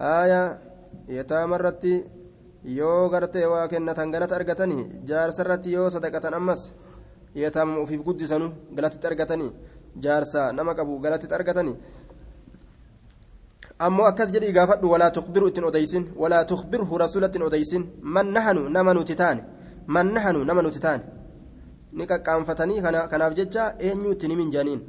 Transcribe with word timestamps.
aayaa 0.00 0.58
yataama 1.16 1.56
irratti 1.58 1.92
yoo 2.64 3.08
gartee 3.08 3.46
waa 3.52 3.68
kennatan 3.68 4.10
galata 4.10 4.36
argatanii 4.36 4.84
jaarsa 5.08 5.42
irratti 5.44 5.72
yoo 5.72 5.90
sadaqatan 5.90 6.34
ammas 6.34 6.62
yataama 7.34 7.78
ofiif 7.84 8.02
guddisanu 8.08 8.46
galatitti 8.76 9.06
argatanii 9.06 9.50
jaarsa 10.04 10.52
nama 10.52 10.74
qabu 10.74 10.98
galatitti 11.04 11.34
argatanii 11.34 11.76
ammoo 13.78 14.06
akkas 14.10 14.32
jedhii 14.34 14.52
gaafadhu 14.52 14.90
walaa 14.90 15.10
tukbiru 15.10 15.48
ittiin 15.48 15.64
odeysin 15.70 16.04
walaa 16.22 16.44
tukbirhu 16.44 16.98
rasuula 16.98 17.26
ittiin 17.26 17.42
odeysin 17.48 17.82
man 18.02 18.26
nahanu 18.36 18.68
nama 18.68 18.94
nuti 18.94 19.14
taane 19.22 19.42
man 19.86 20.12
nahanu 20.14 20.44
nama 20.44 20.62
nuti 20.62 20.80
taane 20.80 21.04
ni 21.92 22.06
qaqqaanfatanii 22.06 22.82
kanaaf 23.12 23.34
jecha 23.38 23.64
eenyu 23.78 24.12
itti 24.14 24.26
himin 24.32 24.50
jaaniin 24.54 24.80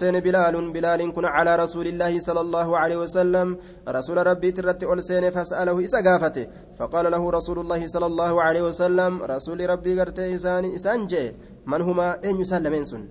seene 0.00 0.20
bilaalun 0.20 0.72
bilaaliin 0.72 1.12
kun 1.12 1.24
calaa 1.24 1.56
rasuulillaahi 1.64 2.20
sala 2.20 2.40
allaahu 2.40 2.74
aleyhi 2.82 3.00
wasalam 3.04 3.56
rasuula 3.86 4.24
rabbiit 4.30 4.58
irratti 4.58 4.86
ol 4.86 5.00
seene 5.08 5.30
fas'alahu 5.36 5.80
isa 5.80 6.02
gaafate 6.02 6.48
faqaala 6.78 7.10
lahu 7.10 7.30
rasuulullaahi 7.38 7.88
sala 7.88 8.06
allaahu 8.12 8.40
aleyhi 8.40 8.66
wasalam 8.66 9.20
rasuuli 9.34 9.66
rabbii 9.72 9.96
gartee 9.96 10.30
isaan 10.78 11.08
jee 11.08 11.28
man 11.64 11.82
humaa 11.82 12.16
eenyu 12.22 12.42
isaan 12.42 12.62
lameen 12.66 12.86
sun 12.86 13.08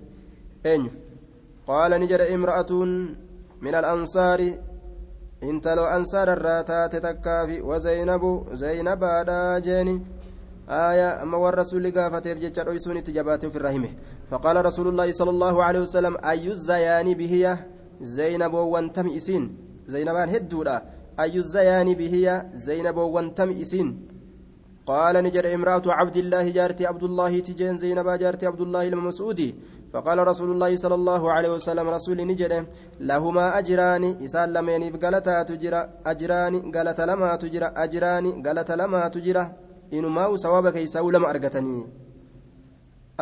eenyu 0.64 0.90
qaala 1.66 1.98
ni 1.98 2.06
jedhe 2.12 2.32
imra'atuun 2.36 2.90
min 3.64 3.74
alansaari 3.80 4.50
intaloo 5.50 5.86
ansaara 5.96 6.32
irraa 6.38 6.62
taate 6.70 7.00
takkaafi 7.06 7.62
wazaynabu 7.70 8.30
zaynabaadha 8.62 9.38
jeeni 9.66 9.94
آية 10.68 11.22
أما 11.22 11.36
والرسول 11.36 11.90
قافت 11.90 12.28
بجتشا 12.28 12.62
رويسون 12.62 13.04
تجاباته 13.04 13.48
في 13.48 13.56
الرحمة 13.56 13.88
فقال 14.30 14.64
رسول 14.64 14.88
الله 14.88 15.12
صلى 15.12 15.30
الله 15.30 15.64
عليه 15.64 15.80
وسلم 15.80 16.16
أي 16.24 16.48
الزيان 16.48 17.14
بهي 17.14 17.58
زينب 18.00 18.54
وأنتم 18.54 19.06
إسين 19.06 19.56
زينبان 19.86 20.28
هدولا 20.28 20.82
أي 21.20 21.36
الزيان 21.36 21.94
بهي 21.94 22.46
زينب 22.54 22.96
وأنتم 22.96 23.50
إسين 23.50 24.08
قال 24.86 25.14
نجر 25.24 25.54
امرأة 25.54 25.82
عبد 25.86 26.16
الله 26.16 26.50
جارتي 26.50 26.86
عبد 26.86 27.02
الله 27.02 27.38
تجين 27.40 27.78
زينب 27.78 28.08
جارتي 28.10 28.46
عبد 28.46 28.60
الله 28.60 28.88
المسعودي. 28.88 29.54
فقال 29.92 30.26
رسول 30.26 30.50
الله 30.50 30.76
صلى 30.76 30.94
الله 30.94 31.32
عليه 31.32 31.50
وسلم 31.52 31.88
رسول 31.88 32.26
نجر 32.26 32.64
لهما 33.00 33.58
أجران 33.58 34.04
إسال 34.24 34.52
لمين 34.52 34.92
بقلتا 34.92 35.42
تجرى 35.42 35.88
أجران 36.06 36.54
قلت 36.74 37.00
لما 37.00 37.36
تجرى 37.36 37.68
أجران 37.84 38.42
قلت 38.46 38.70
لما 38.72 39.08
تجرى 39.08 39.44
inumaa'u 39.98 40.38
sawaaba 40.44 40.72
keeysaa 40.72 41.02
lama 41.12 41.28
argatanii 41.28 41.82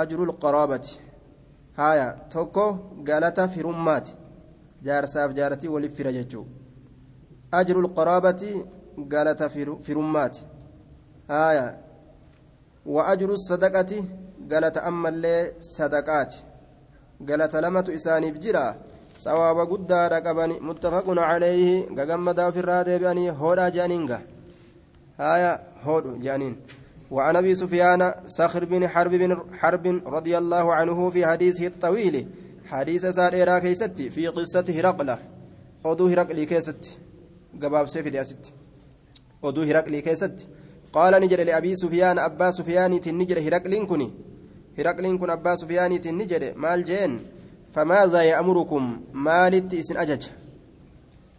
ajrul 0.03 0.33
qaraabati 0.43 1.01
haya 1.77 2.07
tokko 2.33 2.65
galata 3.09 3.49
firummaati 3.49 4.17
jaarsaaf 4.87 5.33
jaartii 5.39 5.69
waliif 5.75 5.95
fira 5.97 6.13
jechuu 6.13 6.47
ajrul 7.61 7.89
qaraabati 7.99 8.51
galata 9.15 9.49
firummaati 9.87 10.47
haya 11.29 11.67
wa 12.87 13.07
ajru 13.13 13.39
sadaqati 13.39 14.05
galata 14.49 14.83
ammallee 14.91 15.43
sadaqaati 15.77 16.45
galata 17.29 17.61
lamatu 17.61 17.93
isaaniif 17.99 18.39
jira 18.45 18.65
sawaaba 19.25 19.67
guddaadha 19.73 20.21
qabani 20.27 20.61
muttafaqun 20.69 21.19
calayhi 21.31 21.87
gagammadaa 21.99 22.49
ofirraa 22.51 22.85
deebi'anii 22.89 23.29
hoodhaa 23.41 23.71
je'aniinga 23.77 24.19
haya 25.19 25.53
هود 25.83 26.21
جانين. 26.21 26.57
وعن 27.11 27.37
أبي 27.37 27.55
سفيان 27.55 28.15
صخر 28.27 28.65
بن 28.65 28.89
حرب 28.89 29.11
بن 29.11 29.37
حرب 29.59 29.87
رضي 30.07 30.39
الله 30.39 30.75
عنه 30.75 31.11
في 31.11 31.27
حديثه 31.27 31.67
الطويل 31.67 32.27
حديث 32.67 33.07
سائر 33.07 33.59
كيستي 33.59 34.11
في 34.11 34.27
قصة 34.27 34.65
هرقلة. 34.69 35.19
أدو 35.85 36.07
هرقلي 36.07 36.47
كيستي. 36.47 36.91
قباب 37.63 37.87
سيف 37.89 38.09
دياست 38.09 38.53
أدو 39.45 39.63
هرقلي 39.63 40.01
كيستي. 40.01 40.47
قال 40.93 41.23
نجر 41.23 41.43
لأبي 41.45 41.75
سفيان 41.75 42.19
أبا 42.19 42.51
سفيان 42.51 43.01
تنجر 43.01 43.39
هرقلين 43.41 43.87
كني 43.87 44.11
هرقلين 44.79 45.19
كن 45.19 45.31
أبا 45.31 45.55
سفيان 45.55 46.01
تنجر. 46.01 46.55
مال 46.57 46.85
جين. 46.85 47.21
فماذا 47.73 48.23
يأمركم؟ 48.23 49.01
مالت 49.13 49.75
إسن 49.75 49.97
أجج. 49.97 50.27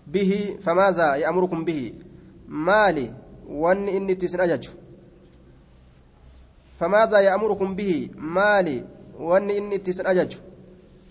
به 0.08 0.58
فماذا 0.62 1.16
يأمركم 1.16 1.66
به؟ 1.66 1.94
مالي. 2.48 3.14
Wanni 3.62 3.92
inni 3.98 4.14
itti 4.14 4.26
isin 4.26 4.42
ajaju. 4.42 4.72
فماذا 6.82 7.20
يأمركم 7.20 7.76
به 7.76 8.10
مالي 8.18 8.86
واني 9.20 9.58
إني 9.58 9.78
تسن 9.78 10.06
أجج 10.08 10.34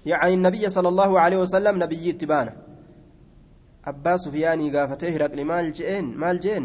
يعني 0.06 0.34
النبي 0.34 0.70
صلى 0.70 0.88
الله 0.88 1.20
عليه 1.20 1.38
وسلم 1.44 1.82
نبي 1.82 2.10
اتبانا 2.10 2.52
أبا 3.84 4.16
سفياني 4.16 4.66
قافته 4.76 5.16
رقل 5.16 5.44
مال 5.44 5.72
جين 5.72 6.04
مال 6.22 6.40
جين 6.40 6.64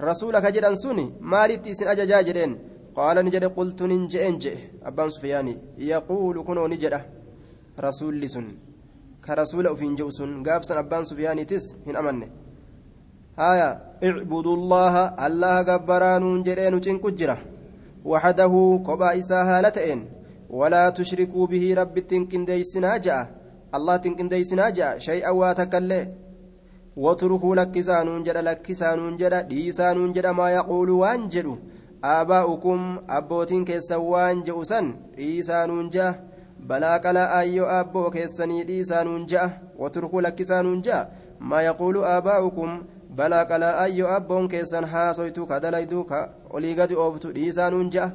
رسولك 0.00 0.44
جدن 0.54 0.74
سني 0.74 1.06
مالي 1.20 1.56
تسن 1.56 1.88
أججا 1.88 2.20
جدين 2.28 2.52
قال 2.98 3.16
نجد 3.24 3.44
قلت 3.44 3.82
ننجئن 3.82 4.38
جئ 4.42 4.56
أبا 4.88 5.08
سفياني 5.14 5.54
يقول 5.78 6.36
كنو 6.46 6.66
نجده 6.72 7.00
رسول 7.86 8.20
لسن 8.20 8.46
كرسول 9.24 9.66
أفين 9.66 9.94
جوسن 9.98 10.42
قافسن 10.46 10.76
أبا 10.82 11.02
سفياني 11.08 11.44
تس 11.50 11.64
هن 11.86 11.96
أمنه 11.96 12.28
هايا 13.38 13.89
اعبدوا 14.08 14.56
الله 14.56 14.94
الله 15.26 15.62
جبران 15.62 16.42
جرين 16.42 16.98
كجرة 17.04 17.38
وحده 18.04 18.52
قبا 18.88 19.08
إساها 19.18 19.56
لتئن 19.62 20.00
ولا 20.50 20.90
تشركوا 20.90 21.46
به 21.46 21.74
رب 21.74 21.98
تنكن 21.98 22.44
ديسنا 22.44 22.96
جاء. 22.96 23.28
الله 23.76 23.96
تنكن 23.96 24.28
ديسنا 24.28 24.70
جاء. 24.70 24.98
شيئا 24.98 25.30
واتكله. 25.30 26.08
واتركوا 26.96 27.56
لكسانون 27.56 28.22
جدا 28.22 28.42
لكسانون 28.42 29.16
جدا 29.16 29.40
ديسانون 29.40 30.12
جدا 30.12 30.32
ما 30.32 30.50
يقول 30.50 30.90
وانجلوا 30.90 31.56
آباؤكم 32.04 32.98
أبوتين 33.08 33.64
كيسوان 33.64 34.42
جؤسا 34.42 34.80
ديسانون 35.16 35.90
جاء. 35.90 36.14
بلا 36.60 36.96
كلا 36.98 37.38
أيو 37.40 37.64
أبو 37.64 38.10
كيسني 38.10 38.64
ديسانون 38.64 39.26
جاء. 39.26 39.62
واتركوا 39.78 40.22
لكسانون 40.22 40.80
جاء. 40.80 41.12
ما 41.40 41.62
يقول 41.62 42.04
آباؤكم 42.04 42.82
balaa 43.16 43.44
qalaa'ayyo 43.44 44.08
abboon 44.16 44.48
keessan 44.48 44.84
haasoytu 44.92 45.46
ka 45.46 45.60
dalaydu 45.60 46.04
ka 46.04 46.18
olii 46.50 46.74
gadi 46.74 46.94
ooftu 47.04 47.32
dhiisaanuun 47.36 47.90
ja'a 47.94 48.10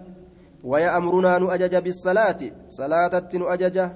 waya'amrunaa 0.71 1.39
nu 1.39 1.51
ajaja 1.55 1.81
bisalaati 1.81 2.53
salaatatti 2.77 3.39
nu 3.39 3.49
ajaja 3.55 3.89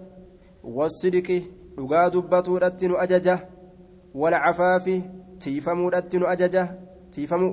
wasidqi 0.63 1.39
dhugaa 1.77 2.09
dubbatuudhatti 2.13 2.87
nu 2.87 2.97
ajaja 3.05 3.39
walcafaafi 4.21 5.03
tiifamuudhatti 5.39 6.19
nu 6.19 6.27
ajaja 6.27 6.67
tiifamu 7.11 7.49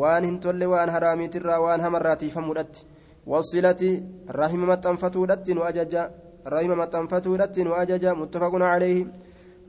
waan 0.00 0.24
hin 0.24 0.40
tolle 0.40 0.66
waan 0.66 0.90
haraamiitirraa 0.90 1.60
waan 1.66 1.80
hamarraa 1.80 2.16
tiifamuudhatti 2.16 2.86
wasilati 3.26 3.90
rahima 4.28 4.66
maxxanfatuudhatti 4.72 5.54
nu 5.54 5.64
ajaja 5.70 6.10
rahima 6.44 6.76
maxxanfatuudhatti 6.82 7.64
nu 7.64 7.74
ajaja 7.82 8.14
muttafaqun 8.14 8.66
calayhi 8.68 9.06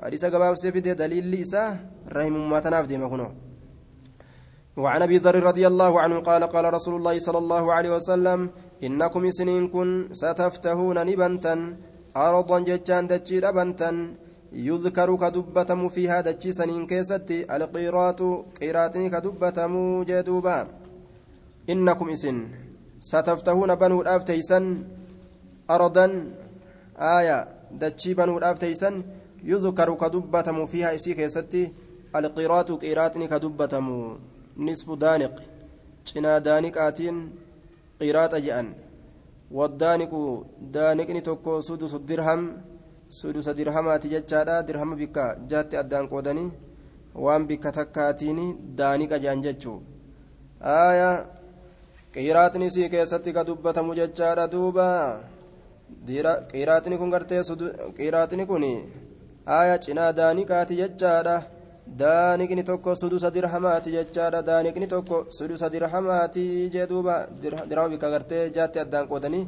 حديث 0.04 0.26
جباب 0.26 0.56
سيفيد 0.56 0.88
دليل 1.02 1.26
لإساء 1.32 1.68
رحم 2.16 2.36
ما 2.50 2.60
تنافد 2.60 2.94
مكنو 2.94 3.30
وعن 4.78 5.02
أبي 5.08 5.18
ذر 5.24 5.36
رضي 5.50 5.68
الله 5.68 5.92
عنه 6.04 6.16
قال 6.20 6.44
قال 6.44 6.66
رسول 6.74 6.96
الله 7.00 7.16
صلى 7.20 7.38
الله 7.44 7.64
عليه 7.74 7.92
وسلم 7.96 8.40
إنكم 8.84 9.24
سنين 9.32 9.64
كن 9.74 9.90
ستفتحون 10.22 10.98
نبنتا 11.10 11.56
ارضا 12.26 12.60
ججان 12.60 13.08
دجي 13.12 13.40
بنتا 13.58 13.92
يذكر 14.70 15.10
كدبتم 15.24 15.82
فيها 15.96 16.18
دجي 16.28 16.52
سنين 16.60 16.84
كيستي 16.92 17.38
القيرات 17.56 18.20
قيراتني 18.60 19.10
كدبتم 19.14 19.74
جدوبا. 20.10 20.58
إنكم 21.74 22.08
إسن 22.16 22.38
ستفتحون 23.12 23.72
بنو 23.82 24.02
الأفتيسن 24.02 24.64
ارضا 25.76 26.06
آية 27.18 27.38
دجي 27.82 28.12
بنو 28.20 28.38
الأفتيسن 28.38 28.96
يذكر 29.46 29.90
كدبتم 30.02 30.66
فيها 30.66 30.96
إسي 30.96 31.14
كيستي 31.14 31.72
القيرات 32.16 32.72
قيراتني 32.72 33.28
كدبتم 33.28 33.86
نصف 34.58 34.88
دانق 34.92 35.36
cina 36.06 36.40
daaniqaatiin 36.48 37.18
qiraata 38.00 38.40
je'an 38.46 38.68
waddaaniqu 39.58 40.22
daaniqni 40.76 41.22
tokko 41.28 41.54
sudusu 41.68 41.98
dirham 42.10 42.42
sudusa 43.20 43.52
dirhamaati 43.60 44.12
jechaadha 44.14 44.56
dirhama 44.68 44.96
bikka 45.02 45.26
jaatti 45.52 45.80
addaan 45.82 46.10
qoodanii 46.12 46.50
waan 47.24 47.48
bikka 47.50 47.70
takkaatiin 47.78 48.42
daaniqa 48.80 49.22
je'an 49.24 49.42
jechuu 49.46 49.80
aaya 50.76 51.10
qiraatni 52.16 52.68
sii 52.76 52.92
keessatti 52.94 53.36
ka 53.38 53.48
dubbatamu 53.50 53.98
jechaadha 54.02 54.46
duuba 54.54 54.88
qiraatni 56.54 56.96
kun 57.00 57.14
gartee 57.16 57.42
qiraatni 58.00 58.44
kun 58.52 58.66
aaya 59.48 59.76
cinaa 59.86 60.12
daaniqaati 60.20 60.76
jechaadha 60.82 61.36
daaniqni 62.02 62.64
tokko 62.70 62.96
sudusa 63.02 63.30
dirhamaati 63.36 63.92
jechaadha 63.96 64.42
daaniqni 64.50 64.88
tokko 64.94 65.18
sudusa 65.38 65.70
dirhamaati 65.74 66.46
jee 66.74 66.88
duuba 66.92 67.16
dirhama 67.42 67.90
bikka 67.94 68.10
gartee 68.14 68.44
jaatti 68.56 68.80
addaan 68.84 69.08
qoodanii 69.12 69.46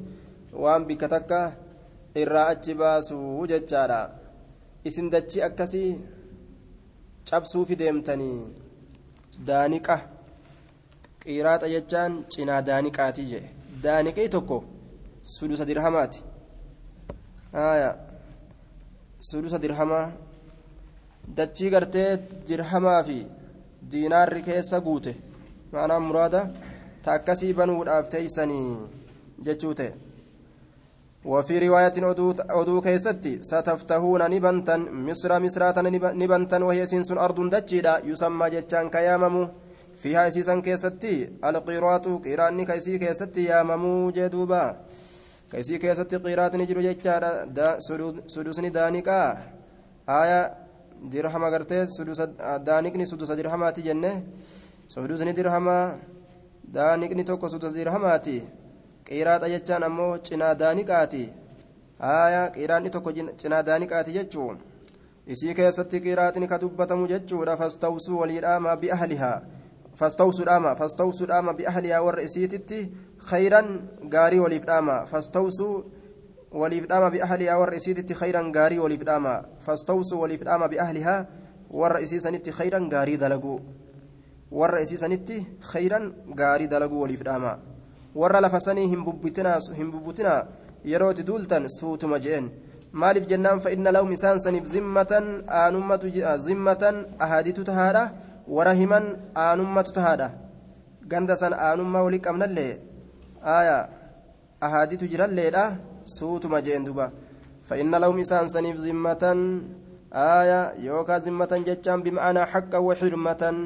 waan 0.64 0.86
bikka 0.90 1.08
takka 1.14 1.40
irraa 2.22 2.48
achi 2.54 2.74
baasu 2.82 3.18
jechaadha 3.52 4.00
isin 4.88 5.10
dachi 5.14 5.42
akkasii 5.48 5.90
cabsuufi 7.30 7.76
deemtanii 7.82 8.40
daaniqa 9.50 9.96
qiraaxa 11.24 11.68
jechaan 11.76 12.14
cinaa 12.34 12.62
daaniqaati 12.70 13.24
jee 13.32 13.46
daaniqii 13.86 14.30
tokko 14.36 14.58
sulusa 15.34 15.66
dirhamaati 15.70 16.20
haya 17.54 17.90
sulusa 19.20 19.62
dirhamaa 19.62 20.12
dachii 21.38 21.70
gartee 21.70 22.10
dirhamaa 22.48 23.04
fi 23.04 23.20
diinaarri 23.92 24.42
keessa 24.50 24.82
guute. 24.82 25.16
Maanaa 25.72 26.00
muraada 26.00 26.42
ta 27.04 27.14
akkasii 27.14 27.54
banuudhaaf 27.54 28.10
teeysanii 28.10 28.68
jechuu 29.46 29.74
ta'e. 29.74 29.94
وفي 31.28 31.60
رواية 31.60 31.94
أدو 32.50 32.82
كيستي 32.82 33.42
ستفتحون 33.42 34.22
نبنتا 34.32 34.78
مصر 34.78 35.40
مصرات 35.40 35.78
نبنتا 36.22 36.58
وهي 36.64 36.86
سنس 36.86 37.12
أرض 37.12 37.50
دجيدا 37.50 38.02
يسمى 38.06 38.50
جتان 38.50 38.90
كياممو 38.90 39.48
فيها 40.02 40.30
سيسا 40.30 40.60
كيستي 40.60 41.30
القيرات 41.46 42.08
قيراني 42.08 42.66
كيسي 42.66 42.98
كيستي 42.98 43.44
ياممو 43.44 44.12
جدوبا 44.12 44.64
كيسي 45.52 45.78
كيستي 45.78 46.18
قيرات 46.18 46.56
نجرو 46.56 46.82
جتان 46.82 47.24
سدوسني 48.34 48.70
دانيكا 48.70 49.20
آية 50.10 50.40
درهم 51.12 51.44
أغرتي 51.44 51.88
سدوس 51.98 52.22
دانيكني 52.68 53.06
سدوس 53.06 53.32
درهماتي 53.32 53.82
جنة 53.88 54.12
سدوسني 54.94 55.32
درهما 55.32 55.78
دانيكني 56.76 57.24
توكو 57.24 57.48
سدوس 57.48 57.74
درهماتي 57.78 58.40
jechaan 59.08 59.84
ammoo 59.88 60.18
cinaa 60.28 60.56
daaniqaati 60.62 61.22
haaya 62.06 62.42
qiraanni 62.56 62.90
tokko 62.96 63.12
cinaa 63.42 63.62
daaniqaati 63.70 64.16
jechuun 64.18 64.58
isii 65.34 65.54
keessatti 65.60 66.02
qiraaxni 66.06 66.48
ka 66.48 66.60
dubbatamu 66.64 67.08
jechuudha 67.12 67.56
fastawsuu 67.62 68.20
waliidhaama 68.22 68.76
bi'ahlihaa 68.82 69.38
bi'ahlihaa 71.60 72.02
warra 72.08 72.22
isiititti 72.28 72.80
khayran 73.30 73.68
gaarii 74.14 74.40
waliif 74.40 74.66
dhaama 74.70 75.06
fastawsuu 75.12 75.76
waliif 76.62 76.86
dhaama 76.88 77.10
bi'ahlihaa 77.16 77.58
warra 77.62 77.78
isiititti 77.80 78.14
khayran 78.14 78.52
gaarii 78.52 78.80
waliif 78.84 79.04
dhaama 79.10 79.34
fastawsuu 79.66 80.22
waliif 80.22 80.44
dhaama 80.48 80.68
bi'ahlihaa 80.74 81.26
warra 81.80 82.00
isiisanitti 82.06 82.52
khayran 82.52 82.90
gaarii 82.94 83.18
dalaguu 83.18 83.60
warra 84.52 84.82
isiisanitti 84.86 85.46
khayran 85.72 86.14
gaarii 86.42 86.68
dalaguu 86.68 87.02
waliif 87.02 87.24
dhaama 87.28 87.58
warra 88.16 88.42
lafa 88.42 88.60
sanii 88.60 88.88
hin 88.88 89.04
bubbutinaa 89.04 90.40
yeroo 90.86 91.12
itti 91.12 91.28
duultan 91.28 91.70
suutuma 91.80 92.20
je'en 92.20 92.52
maaliif 92.92 93.28
jennaan 93.32 93.60
fa'inna 93.60 93.92
lahum 93.92 94.12
isaan 94.18 94.40
saniif 94.40 94.72
zimmatan 94.76 95.26
aanummatu 95.62 96.08
zimmatan 96.48 97.06
ahadiitu 97.26 97.64
tahaadha 97.70 98.04
wara 98.56 98.74
himan 98.80 99.06
aanummatu 99.46 99.96
tahaadha 99.98 100.30
ganda 101.12 101.38
san 101.42 101.54
aanummaa 101.68 102.04
walii 102.08 102.26
qabnallee 102.28 102.74
aayaa 103.56 103.84
ahadiitu 104.68 105.12
jiralleedha 105.14 105.64
suutuma 106.18 106.62
je'en 106.66 106.86
duba 106.90 107.12
fa'inna 107.70 108.02
lahum 108.04 108.20
isaan 108.26 108.50
saniif 108.56 108.78
zimmatan 108.88 109.40
aayaa 110.28 110.74
yookaan 110.90 111.24
zimmatan 111.30 111.66
jechaan 111.70 112.04
bima'anaa 112.06 112.52
haqqa 112.54 112.86
waxirmatan 112.90 113.58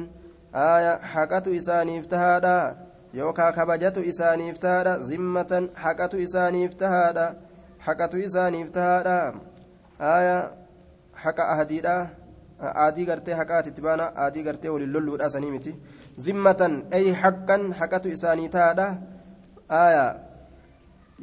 aayaa 0.68 0.98
haqatu 1.14 1.54
isaaniif 1.60 2.06
tahaadha. 2.14 2.56
yookaan 3.12 3.54
kabajatu 3.54 4.00
isaaniif 4.00 4.58
tahaadha 4.58 5.04
zimmatan 5.04 5.68
haqatu 5.76 6.16
isaaniif 6.16 6.76
tahaadha 6.82 7.26
haqatu 7.86 8.16
isaaniif 8.26 8.72
tahaadha 8.72 9.16
haaya 9.98 10.38
haqa 11.24 11.48
ahadiidha 11.52 11.96
aadii 12.84 13.06
gartee 13.10 13.34
haqaati 13.40 13.68
itti 13.72 13.82
baana 13.86 14.04
aadii 14.24 14.42
gartee 14.48 14.70
waliin 14.74 14.92
lolluudha 14.92 15.30
sanii 15.30 15.50
miti 15.54 15.72
zimmatan 16.26 16.74
ay 16.98 17.06
haqqan 17.22 17.72
haqatu 17.80 18.08
isaanii 18.16 18.48
tahaadha 18.48 18.86
haaya 19.68 20.06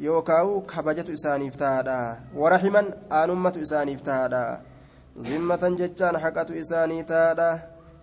yookaan 0.06 0.62
kabajatu 0.72 1.12
isaaniif 1.12 1.56
tahaadha 1.62 1.96
warahiman 2.42 2.86
aanummatu 3.20 3.60
isaaniif 3.66 4.02
tahaadha 4.02 4.42
zimmatan 5.28 5.76
jechaan 5.80 6.16
haqatu 6.24 6.56
isaanii 6.62 7.04
tahaadha 7.12 7.48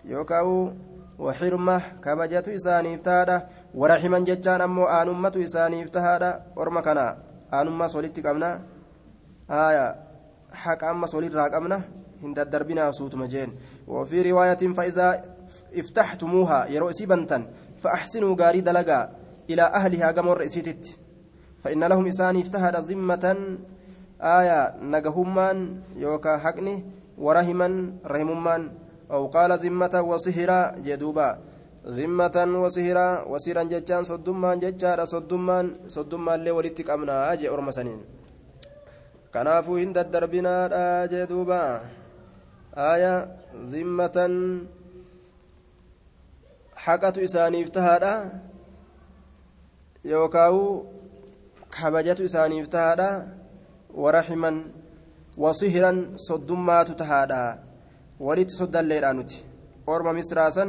yookaan 0.04 0.74
waxirma 1.18 1.76
kabajatu 2.00 2.50
isaaniif 2.58 3.02
tahaadha 3.02 3.42
warahiman 3.74 4.26
jechaan 4.30 4.60
ammoo 4.66 4.88
aanummatu 4.98 5.42
isaaniif 5.46 5.90
tahaadha 5.96 6.30
orma 6.56 6.82
kana 6.82 7.06
aanummaas 7.52 7.94
walitti 7.98 8.22
qabna 8.22 8.50
haya 9.48 9.86
haqa 10.52 10.90
ammas 10.92 11.12
walirraa 11.14 11.50
qabna 11.50 11.82
hin 12.22 12.34
daddarbinaa 12.34 12.92
suutuma 12.92 13.28
jeen. 13.28 13.52
وفي 13.88 14.30
رواية 14.30 14.62
فإذا 14.76 15.24
افتحتموها 15.74 16.66
يرو 16.68 16.92
سيبنتا 16.92 17.38
فأحسنوا 17.78 18.36
غاري 18.40 18.60
دلقا 18.60 19.00
إلى 19.50 19.62
أهلها 19.62 20.12
قمر 20.12 20.44
إسيتت 20.44 20.98
فإن 21.64 21.84
لهم 21.84 22.06
إسان 22.06 22.36
افتهد 22.36 22.76
ذمة 22.76 23.24
آية 24.20 24.76
نجهمان 24.82 25.58
يوكا 25.96 26.38
حقني 26.38 26.84
ورهما 27.18 27.68
رحممان 28.06 28.62
أو 29.10 29.26
قال 29.26 29.50
ذمة 29.58 29.94
وصهرا 30.10 30.60
جدوبا 30.84 31.28
وسهرا 32.64 33.08
وسيرا 33.32 33.62
جتان 33.62 34.04
صدمان 34.04 34.60
جتان 34.60 35.04
صدمان 35.04 35.88
صدمان 35.88 36.40
اللي 36.40 36.50
ولدتك 36.50 36.90
أمنا 36.90 37.32
أجي 37.32 37.48
أرمسنين 37.48 38.00
كنافو 39.34 39.76
هند 39.76 39.98
الدربنا 39.98 40.54
أجي 41.04 41.24
دوبا 41.24 41.80
آية 42.77 43.15
ذمة 43.73 44.17
حقة 46.75 47.15
إساني 47.23 47.63
افتهادا 47.63 48.13
يوكاو 50.05 50.85
كبجة 51.71 52.25
إساني 52.25 52.61
افتهادا 52.61 53.09
ورحما 53.93 54.51
وصهرا 55.37 55.91
صدمات 56.15 56.91
تهادا 56.91 57.43
ولدت 58.19 58.51
صد 58.51 58.75
الليلانوتي 58.75 59.43
أرمى 59.89 60.11
مصراسا 60.19 60.65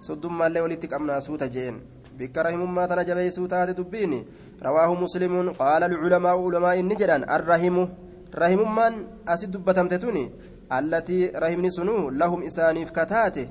صدمالlee 0.00 0.62
walitti 0.62 0.88
qabnaa 0.88 1.20
suuta 1.20 1.48
jeen 1.54 1.80
bikka 2.18 2.42
rahimummaa 2.46 2.88
tana 2.88 3.04
jabeeysuu 3.08 3.48
taate 3.52 3.74
dubbiin 3.78 4.14
rawaahu 4.66 4.96
muslimuun 5.04 5.54
qaala 5.60 5.86
alculamaa'u 5.90 6.44
ulamaa 6.50 6.74
inni 6.80 6.98
jedhan 7.00 7.24
arrahimu 7.36 7.88
rahimummaan 8.42 8.94
asi 9.34 9.50
dubbatamte 9.54 9.98
tuni 10.04 10.24
allatii 10.77 11.31
rahimni 11.43 11.71
sunuu 11.77 12.11
lahum 12.21 12.43
isaaniif 12.49 12.91
kataate 12.97 13.43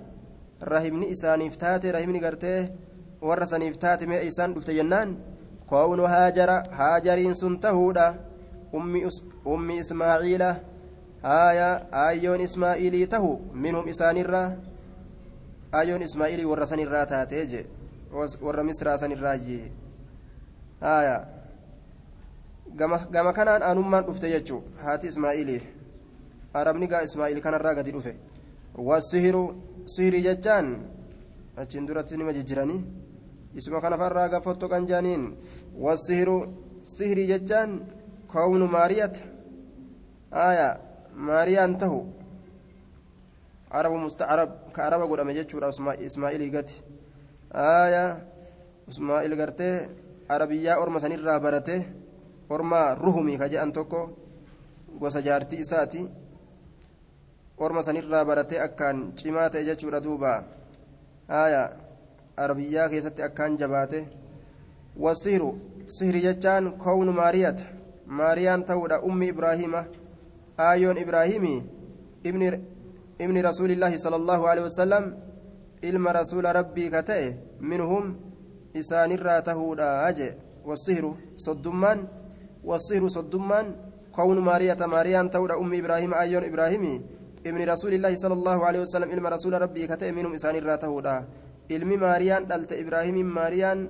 rahimni 0.75 1.11
isaaniif 1.15 1.57
taate 1.63 1.93
rahimni 1.97 2.25
gartee 2.25 2.61
warra 3.29 3.46
saniif 3.53 3.79
taate 3.85 4.06
mee 4.06 4.23
isaan 4.31 4.55
dhufte 4.55 4.75
jennaan 4.79 5.17
koownu 5.73 6.11
haajara 6.15 6.56
haajariin 6.81 7.35
sun 7.41 7.58
tahuudha 7.67 8.06
ummi 9.55 9.79
ismaaciila 9.79 10.51
haaya 11.23 11.69
aayyoon 12.05 12.41
ismaa'iilii 12.49 13.06
tahu 13.17 13.32
minhum 13.67 13.89
isaanirraa 13.94 14.46
ayoon 15.73 16.03
ismaa'ilii 16.03 16.49
warra 16.53 16.67
san 16.67 16.81
irraa 16.85 17.06
taatee 17.13 17.44
je 17.53 17.67
warra 18.46 18.65
misraa 18.70 18.96
san 19.03 19.13
irraa 19.13 19.37
jee 19.44 19.63
haya 20.81 21.15
gama 23.13 23.32
kanaan 23.32 23.63
aanummaan 23.69 24.05
dhufte 24.08 24.31
jechuu 24.35 24.63
haati 24.85 25.13
ismaa'ilii 25.13 25.63
arabni 26.61 26.87
gaa 26.93 27.03
ismaa'il 27.09 27.41
kanarraa 27.41 27.75
gadi 27.75 27.93
dhufe 27.93 28.13
wasihiru 28.89 29.44
sihirii 29.94 30.23
jechaan 30.29 30.69
achiin 31.56 31.87
duratti 31.87 32.17
nima 32.17 32.32
jijjiranii 32.32 32.81
isuma 33.59 33.81
kana 33.81 33.99
farraa 34.03 34.29
gafotto 34.29 34.69
kan 34.69 34.87
jaaniin 34.91 35.25
wasihiru 35.85 36.37
sihirii 36.82 37.29
jechaan 37.32 37.71
kawnu 38.32 38.67
maariyata 38.77 39.21
haya 40.31 40.69
maariyaan 41.29 41.79
tahu 41.79 42.01
عرب 43.73 43.93
مستعرب 43.93 44.51
كعرب 44.77 45.01
قد 45.11 45.21
أمجد 45.25 45.47
إسماعيل 46.09 46.43
قتي 46.56 46.77
آية 47.55 48.05
إسماعيل 48.89 49.32
قرتي 49.41 49.71
عربية 50.31 50.73
أرمى 50.82 51.01
سنرى 51.01 51.35
برته 51.41 51.81
أرمى 52.53 52.82
رهمي 53.05 53.37
كجاء 53.41 53.63
أنتوكو 53.65 54.03
وسجارتي 55.01 55.61
إساتي 55.61 56.03
أرمى 57.63 57.83
سنرى 57.83 58.25
برته 58.29 58.65
أكان 58.65 58.97
شمات 59.17 59.55
يجتشور 59.55 59.99
دوبا 59.99 60.35
آية 61.31 61.63
عربية 62.39 62.87
كيست 62.87 63.21
أكان 63.21 63.57
جباته 63.61 64.05
والسهر 65.03 65.43
سهر 65.87 66.17
جتان 66.27 66.65
كون 66.85 67.09
ماريات 67.21 67.61
ماريان 68.07 68.65
تولى 68.65 68.95
أم 69.09 69.23
إبراهيم 69.23 69.75
آيون 70.61 70.99
إبراهيمي 70.99 71.57
ابن 72.27 72.43
ابن 73.21 73.47
رسول 73.49 73.71
الله 73.71 73.93
صلى 73.97 74.17
الله 74.17 74.41
عليه 74.49 74.63
وسلم 74.63 75.05
علم 75.85 76.09
رسول 76.09 76.45
ربي 76.57 76.91
كتئ 76.91 77.35
منهم 77.61 78.05
إسان 78.77 79.13
الراته 79.13 79.59
أجي 80.09 80.31
والسهر 80.65 81.05
صدمان 81.37 81.99
والسهر 82.65 83.09
صدمان 83.09 83.67
كون 84.13 84.39
مارية 84.39 84.81
ماريان 84.87 85.31
تولى 85.31 85.55
أم 85.55 85.75
إبراهيم 85.75 86.15
أيون 86.15 86.45
إبراهيمي 86.45 87.01
ابن 87.46 87.61
رسول 87.72 87.93
الله 87.94 88.13
صلى 88.17 88.34
الله 88.39 88.58
عليه 88.67 88.81
وسلم 88.81 89.08
علم 89.11 89.27
رسول 89.27 89.53
ربي 89.65 89.87
كتئ 89.87 90.11
منهم 90.13 90.32
إسان 90.34 90.55
الراتهودا 90.56 91.17
ilmi 91.70 91.96
maariyaan 91.96 92.49
dhalte 92.51 92.75
ibraahimiin 92.82 93.27
maariyaan 93.27 93.81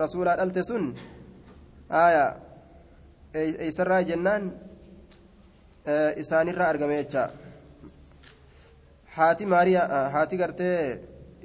rasuulaa 0.00 0.36
dhalte 0.40 0.62
sun 0.64 0.84
aya 1.88 2.24
eeysarraa 3.34 4.02
jennaan 4.10 4.42
isaanirraa 6.22 6.68
argame 6.72 6.96
jecha 7.00 7.24
haati 9.16 9.46
maariyaa 9.52 10.08
haati 10.14 10.36
gartee 10.42 10.80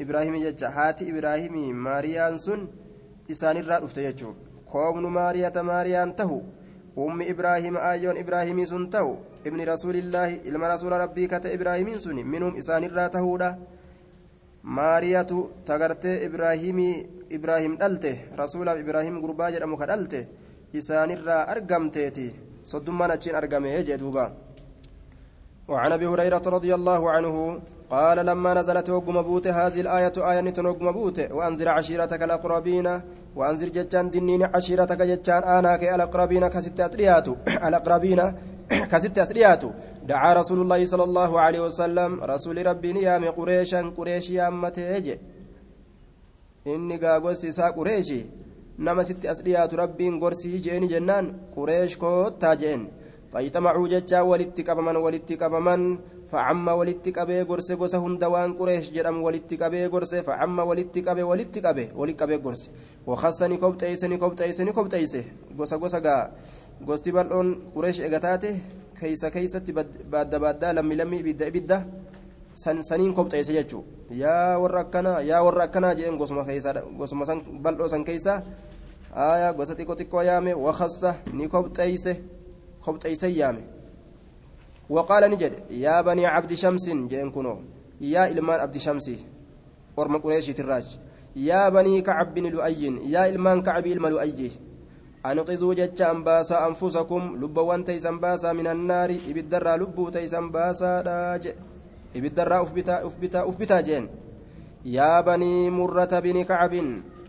ibraahimii 0.04 0.44
jecha 0.48 0.70
haati 0.78 1.10
ibraahimii 1.12 1.74
maariyaan 1.88 2.40
sun 2.46 2.62
isaanirraa 3.34 3.82
dhufte 3.84 4.02
jechuun 4.08 4.36
koomnu 4.74 5.10
maariyata 5.20 5.64
maariyaan 5.72 6.16
tahu 6.22 6.38
ummi 6.98 7.26
ibraahima 7.34 7.80
aayyoon 7.90 8.18
ibraahimii 8.18 8.66
sun 8.66 8.90
tahu 8.90 9.18
ibni 9.46 9.66
rasuulillaahi 9.66 10.42
ilma 10.50 10.68
rasuula 10.68 10.98
rabbii 10.98 11.28
kate 11.28 11.54
ibraahimiin 11.54 12.00
sun 12.00 12.20
minum 12.34 12.56
isaanirraa 12.62 13.10
tahuudha 13.10 13.58
maariyatu 14.64 15.50
tagartee 15.66 16.26
ibraahimii 16.28 17.06
ibraahim 17.30 17.78
dhalte 17.78 18.12
rasuulaaf 18.38 18.80
ibraahim 18.84 19.22
gurbaa 19.24 19.52
jedhamu 19.52 19.78
ka 19.78 19.86
dhalte 19.88 20.28
isaanirraa 20.74 21.48
argamteeti 21.54 22.28
soddummaan 22.64 23.12
achiin 23.12 23.36
argame 23.36 23.84
jee 23.84 23.98
duuba 23.98 24.32
وعن 25.72 25.92
ابي 25.92 26.06
هريره 26.08 26.44
رضي 26.58 26.72
الله 26.76 27.02
عنه 27.12 27.36
قال 27.92 28.26
لما 28.26 28.54
نزلت 28.54 28.90
وقم 28.90 29.22
بوت 29.22 29.48
هذه 29.48 29.82
الآية 29.82 30.14
آية 30.32 30.42
نتنقم 30.42 30.92
بوت 30.92 31.20
وأنذر 31.32 31.70
عشيرتك 31.70 32.24
الأقربين 32.24 32.88
وأنذر 33.36 33.70
jechaan 33.70 34.10
dinniin 34.10 34.44
عشيرتك 34.44 35.02
jechaan 35.02 35.44
aanaakee 35.44 35.84
الأقربين 35.84 36.48
كست 36.48 36.80
أسريات 36.80 37.28
الأقربين 37.68 38.22
كست 38.92 39.18
أسريات 39.18 39.64
دعا 40.08 40.34
رسول 40.34 40.62
الله 40.62 40.86
صلى 40.86 41.04
الله 41.04 41.40
عليه 41.40 41.60
وسلم 41.60 42.24
رسول 42.24 42.66
ربي 42.66 42.94
nyaamee 42.94 43.24
قريشا 43.26 43.82
قريش 43.98 44.30
yaamte 44.30 45.18
inni 46.66 46.98
gaa 46.98 47.20
gosti 47.20 47.48
isaa 47.48 47.72
qureeshi 47.74 48.20
nama 48.78 49.04
sitti 49.04 49.28
as 49.28 49.40
dhiyaatu 49.46 49.78
rabbiin 49.80 50.20
gorsii 50.22 50.60
jeeni 50.66 50.88
jennaan 50.92 51.30
qureesh 51.56 51.96
koottaa 51.98 52.56
jeen 52.56 52.84
fayyixamacuu 53.32 53.88
jechaa 53.94 54.24
walitti 54.32 54.64
qabaman 54.68 54.98
walitti 55.06 55.38
qabaman 55.38 55.82
facamma 56.32 56.76
walitti 56.80 57.12
qabee 57.12 57.44
gorse 57.46 57.76
gosa 57.82 57.98
hunda 58.04 58.30
waan 58.30 58.54
qureesh 58.60 58.88
jedhamu 58.96 59.24
walitti 59.26 59.58
qabee 59.58 59.88
gorse 59.94 60.18
facamma 60.28 60.64
walitti 60.70 61.02
qabe 61.08 61.24
walitti 61.32 61.60
qabe 61.62 61.84
walitti 62.00 62.20
qabee 62.22 62.40
gorse 62.46 62.70
wakassa 63.06 63.48
ni 63.50 63.58
kobxeeyse 63.58 64.08
ni 64.08 64.18
kobxeeyse 64.18 64.64
ni 64.66 64.72
kobxeeyse 64.74 65.22
gosa 65.58 65.78
gosa 65.78 66.00
gaa 66.02 66.32
gosti 66.88 67.12
bal'oon 67.12 67.50
qureesh 67.74 68.00
egataate 68.08 68.50
keeysa 69.00 69.28
keeysatti 69.32 69.72
baadda 70.12 70.40
baaddaa 70.40 70.74
lammi 70.78 70.96
lammi 70.96 71.18
ibidda 71.20 71.46
ibidda 71.52 71.78
saniin 72.54 73.14
kobxeeyse 73.14 73.54
jechuu 73.54 73.84
yaa 74.22 74.60
warra 74.60 74.82
akkanaa 74.86 75.22
yaa 75.22 75.44
warra 75.44 75.64
akkanaa 75.68 75.96
jeen 75.96 76.18
gosuma 76.18 76.46
keeysaa 76.46 76.82
gosuma 77.00 77.26
san 77.26 77.40
bal'oo 77.64 77.88
san 77.90 78.04
keeysaa 78.04 78.42
aya 79.16 79.54
gosa 79.54 79.74
xiqqoo 79.76 79.96
xiqqoo 80.00 80.24
yaame 80.30 80.54
wakassa 80.54 81.16
ni 81.34 81.48
kobxeeyse 81.48 82.14
kobxeeyse 82.86 83.28
yaame 83.40 83.62
وقال 84.92 85.24
نجد 85.32 85.54
يا 85.72 86.02
بني 86.02 86.26
عبد 86.26 86.52
شمس 86.54 86.86
جين 87.12 87.32
كنو. 87.32 87.56
يا 88.02 88.28
إلمان 88.32 88.60
عبد 88.60 88.78
شمس 88.78 89.08
ورم 89.98 90.18
قريش 90.24 90.48
تراج. 90.60 90.88
يا 91.36 91.70
بني 91.70 92.02
كعب 92.02 92.34
بن 92.36 92.46
لؤي 92.52 92.84
يا 93.14 93.30
إلمان 93.30 93.64
كعب 93.64 93.86
إلما 93.88 94.08
لؤي. 94.08 94.52
أنقذوا 95.26 95.74
جتشا 95.80 96.12
أنباسا 96.12 96.68
أنفسكم 96.68 97.22
لبوان 97.42 97.86
تيسان 97.88 98.20
باسا 98.20 98.52
من 98.52 98.68
النار. 98.68 99.12
إبدرا 99.30 99.78
لبو 99.78 100.10
تيسان 100.10 100.52
باسا 100.52 101.02
راج 101.08 101.46
إبدرا 102.16 102.62
أفبتا 102.62 102.96
أفبتا 103.08 103.40
أفبتا 103.50 103.82
جين 103.82 104.06
يا 104.86 105.22
بني 105.22 105.70
مرة 105.70 106.20
بن 106.20 106.44
كعب 106.44 106.74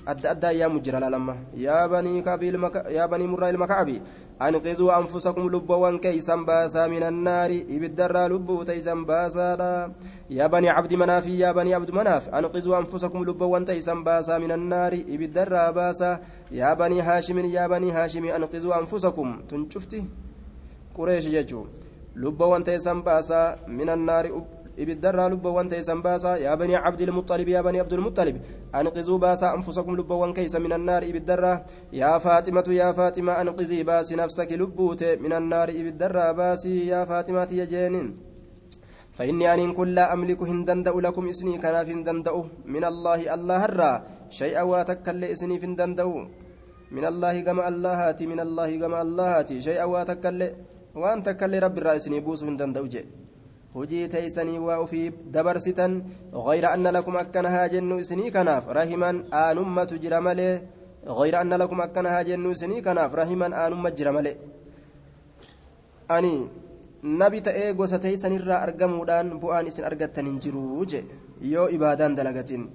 أدى 0.09 0.31
أدى 0.31 0.47
يا 0.47 0.69
مجرى 0.69 1.01
لما 1.01 1.37
يا 1.55 1.87
بني 1.87 2.23
كعب 2.23 2.43
المك... 2.43 2.77
يا 2.89 3.07
بني 3.07 3.27
مرة 3.27 3.51
المكعبي 3.51 4.03
أنقذوا 4.43 4.99
أنفسكم 4.99 5.41
لبوان 5.49 5.99
كيسان 5.99 6.45
باسا 6.45 6.87
من 6.87 7.03
النار 7.03 7.51
إبدرا 7.71 8.29
لبو 8.29 8.63
تيسان 8.63 9.05
باسا 9.05 9.93
يا 10.31 10.47
بني 10.47 10.69
عبد 10.69 10.95
مناف 10.95 11.27
يا 11.27 11.53
بني 11.53 11.75
عبد 11.75 11.91
مناف 11.91 12.29
أنقذوا 12.29 12.79
أنفسكم 12.79 13.25
لبوان 13.25 13.65
تيسان 13.65 14.05
باسا 14.05 14.39
من 14.39 14.53
النار 14.53 14.93
إبدرا 15.09 15.71
باسا 15.71 16.21
يا 16.51 16.75
بني 16.75 17.01
هاشم 17.03 17.39
يا 17.39 17.67
بني 17.67 17.93
هاشم 17.93 18.25
أنقذوا 18.25 18.79
أنفسكم 18.81 19.43
تنشفتي 19.49 20.05
قريش 20.95 21.25
يجو 21.27 21.67
ibiddarraa 24.77 25.29
lubboowwan 25.29 25.69
teeysan 25.69 26.03
baasaa 26.03 26.37
yaa 26.45 26.57
banii 26.57 26.81
cabdilmuxalib 26.85 27.49
yaa 27.49 27.63
banii 27.63 27.85
abdulmuxalib 27.85 28.37
anqizuu 28.73 29.19
baasaa 29.19 29.53
anfusakum 29.57 29.97
lubboowwan 29.97 30.35
keeysa 30.35 30.61
min 30.61 30.73
annaari 30.73 31.09
ibiddarraa 31.13 31.61
yaa 32.01 32.19
faaximatu 32.21 32.73
yaa 32.73 32.93
faaxima 32.93 33.39
anqizii 33.45 33.85
baasi 33.85 34.17
nafsaki 34.17 34.57
lubbuute 34.57 35.17
min 35.21 35.33
annaari 35.33 35.79
ibiddarraa 35.81 36.35
baasii 36.35 36.89
yaa 36.89 37.07
faaximatiya 37.07 37.67
jeeniin 37.67 38.13
فإني 39.13 39.45
أن 39.55 39.73
كن 39.77 39.89
لا 39.93 40.05
أملك 40.15 40.41
هندندأ 40.43 40.95
لكم 41.07 41.25
إسني 41.29 41.59
كان 41.61 41.77
في 41.85 41.93
هندندأ 41.93 42.33
من 42.65 42.85
الله 42.91 43.35
الله 43.35 43.57
هرا 43.65 43.93
شيئا 44.41 44.63
واتكل 44.71 45.25
إسني 45.25 45.57
في 45.61 45.67
هندندأ 45.69 46.09
من 46.97 47.05
الله 47.11 47.35
كما 47.47 47.69
الله 47.69 47.93
هاتي 48.03 48.25
من 48.33 48.41
الله 48.41 48.71
كما 48.83 48.99
الله 49.05 49.27
هاتي 49.39 49.57
شيئا 49.69 49.85
واتكل 49.85 50.41
وأن 51.01 51.19
تكل 51.27 51.53
رب 51.65 51.77
الرئيس 51.79 52.09
بوس 52.25 52.41
هندندأ 52.49 52.83
جي 52.93 53.03
hojii 53.75 54.09
teeysanii 54.15 54.59
waa 54.67 54.81
ufii 54.85 55.11
dabarsitan 55.35 55.93
غayra 56.47 56.73
anna 56.77 56.91
lakum 56.97 57.17
akkana 57.23 57.51
haa 57.55 57.69
jennu 57.75 57.99
isinii 58.03 58.31
kanaaf 58.37 58.67
rahiman 58.79 59.25
aanummatu 59.43 59.99
jira 60.03 60.21
malee 60.27 60.55
غayra 61.19 61.41
anna 61.45 61.57
lakum 61.63 61.81
akkana 61.87 62.11
haa 62.15 62.25
jennu 62.31 62.51
isinii 62.57 62.83
kanaaf 62.89 63.15
rahiman 63.21 63.53
aanumma 63.63 63.91
jira 64.01 64.13
malee 64.19 64.37
ani 66.17 66.35
nabi 67.23 67.41
ta'ee 67.49 67.73
gosa 67.81 67.99
teeysanirraa 68.05 68.61
argamuudhaan 68.67 69.33
bu'aan 69.43 69.67
isin 69.71 69.85
argattan 69.91 70.27
hin 70.31 70.39
jiruu 70.45 70.85
je 70.93 71.01
yoo 71.53 71.67
ibaadaan 71.77 72.15
dalagatin 72.19 72.69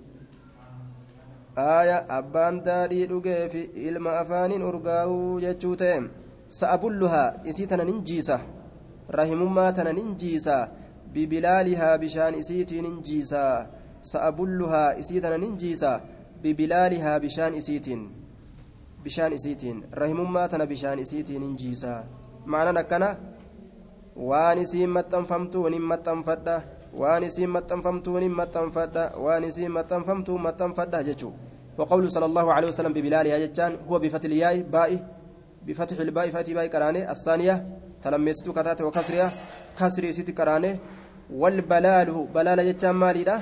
aaya 1.65 1.97
abbaan 2.17 2.57
daadhii 2.65 3.05
dhugeefi 3.11 3.61
ilma 3.89 4.17
afaaniin 4.23 4.65
urgaa'uu 4.71 5.39
jechuu 5.45 5.75
ta'e 5.83 5.95
sa'abulluhaa 6.59 7.29
isii 7.51 7.67
tana 7.71 7.83
nin 7.91 8.03
jiisa 8.09 8.39
rahimummaa 9.19 9.71
tana 9.79 9.93
nin 9.99 10.11
jiisa 10.23 10.57
ببلالها 11.13 11.95
بشان 11.95 12.33
إسيتين 12.41 12.83
ننجيسا 12.83 13.47
سأبلها 14.01 14.99
إسيتنا 14.99 15.37
ننجيسا 15.37 15.93
ببلالها 16.43 17.17
بشان 17.17 17.53
إسيتين 17.53 18.01
بشان 19.05 19.33
إسيتين 19.33 19.77
رحم 19.93 20.19
ما 20.33 20.47
تنا 20.47 20.65
بشان 20.65 20.99
إسيتين 20.99 21.41
ننجيسا. 21.41 22.03
معنى 22.45 22.71
نكنا 22.71 23.09
waan 24.17 24.57
isiin 24.57 24.89
maxxanfamtuun 24.89 25.73
hin 25.73 25.83
maxxanfadha 25.91 26.55
waan 27.01 27.23
isiin 27.23 27.51
maxxanfamtuun 27.55 28.21
hin 28.25 28.33
maxxanfadha 28.39 29.03
waan 29.25 29.43
isiin 29.49 29.71
maxxanfamtuun 29.77 30.41
maxxanfadha 30.41 31.03
jechuu 31.09 31.33
وقوله 31.77 32.09
صلى 32.09 32.25
الله 32.25 32.53
عليه 32.53 32.67
وسلم 32.67 32.93
ببلالها 32.93 33.37
جتان 33.45 33.77
هو 33.89 33.99
بفتح 33.99 34.25
الياء 34.25 34.65
باء 34.65 34.91
بفتح 35.65 35.99
الباء 35.99 36.29
فاتي 36.29 36.53
باء 36.53 36.65
كرانه 36.73 37.11
الثانية 37.11 37.55
تلمستو 38.07 38.53
كتات 38.53 38.81
وكسرها 38.81 39.27
كسري 39.79 40.11
ست 40.17 40.29
كرانه 40.37 40.73
والبلال 41.41 42.09
بلال 42.35 42.59
جتان 42.69 42.95
ماليدا 43.01 43.35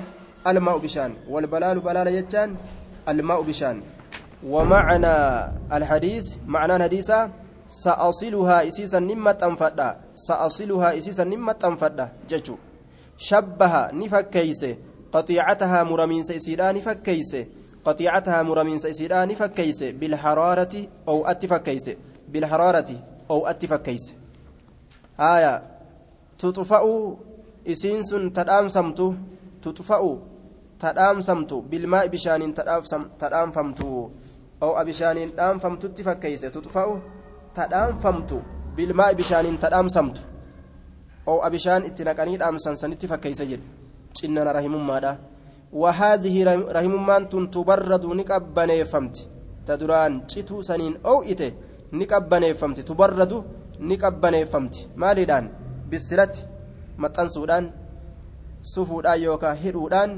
الماء 0.46 0.78
بشان 0.84 1.10
والبلال 1.32 1.76
بلال 1.80 2.08
جتان 2.16 2.50
الماء 3.08 3.40
بشان 3.48 3.76
ومعنى 4.52 5.14
الحديث 5.76 6.26
معنى 6.46 6.76
الحديث 6.76 7.10
سأصلها 7.68 8.68
إسيسا 8.68 8.98
نمة 8.98 9.32
تنفدا 9.32 9.88
سأصلها 10.28 10.88
إسيسا 10.98 11.24
نمة 11.24 11.52
تنفدا 11.52 12.06
ججو 12.30 12.56
شبه 13.18 13.74
نفكيس 14.00 14.62
قطيعتها 15.12 15.82
مرمين 15.82 16.22
سيسيدا 16.22 16.72
نفكيس 16.72 17.32
قطيعتها 17.84 18.42
مرمين 18.42 18.78
سيسيدا 18.78 19.24
نفكيس 19.24 19.82
بالحرارة 19.82 20.74
أو 21.08 21.26
أتفكيس 21.26 21.86
بالحرارة 22.28 22.90
أو 23.30 23.46
أتفكيس 25.18 25.20
آية 25.20 25.62
تطفأ 26.38 26.82
إسينس 27.68 28.10
تدامسمت 28.10 29.14
تطفأ 29.62 30.18
تدامسمت 30.80 31.54
بالماء 31.54 32.06
بشان 32.06 32.54
تدامفمت 33.18 33.80
أو 34.62 34.80
أبشان 34.80 35.34
دامفمت 35.36 35.86
تفكيس 35.86 36.40
تطفأ 36.40 37.00
tadhaanfamtu 37.56 38.42
bilmaa 38.76 39.14
bishaaniin 39.14 39.58
tadhaamsamtu 39.58 40.20
oo 41.26 41.40
abishaan 41.42 41.86
itti 41.88 42.04
naqanii 42.04 42.38
dhaamsan 42.42 42.76
sanitti 42.76 43.08
fakkeeysa 43.08 43.44
jedhe 43.44 43.64
cinnana 44.18 44.52
rahimummaadha 44.52 45.16
rahimummaan 46.76 47.28
tun 47.28 47.48
tubarradu 47.54 48.14
ni 48.14 48.24
qabbaneeffamti 48.24 49.28
ta 49.66 49.80
duraan 49.80 50.22
cituu 50.32 50.62
saniin 50.62 50.98
oo'ite 51.12 51.48
ni 51.92 52.06
qabbaneeffamti 52.06 52.82
tubarradu 52.82 53.44
ni 53.80 53.96
qabbaneeffamti. 53.98 54.88
Maaliidhaan? 54.96 55.50
Bisilati 55.90 56.44
maxxansuudhaan 56.98 57.72
sufuudhaan 58.62 59.22
yookaan 59.22 59.56
hidhuudhaan 59.56 60.10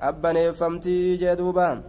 qabbaneeffamtii 0.00 1.18
jee 1.18 1.36
duuba. 1.36 1.82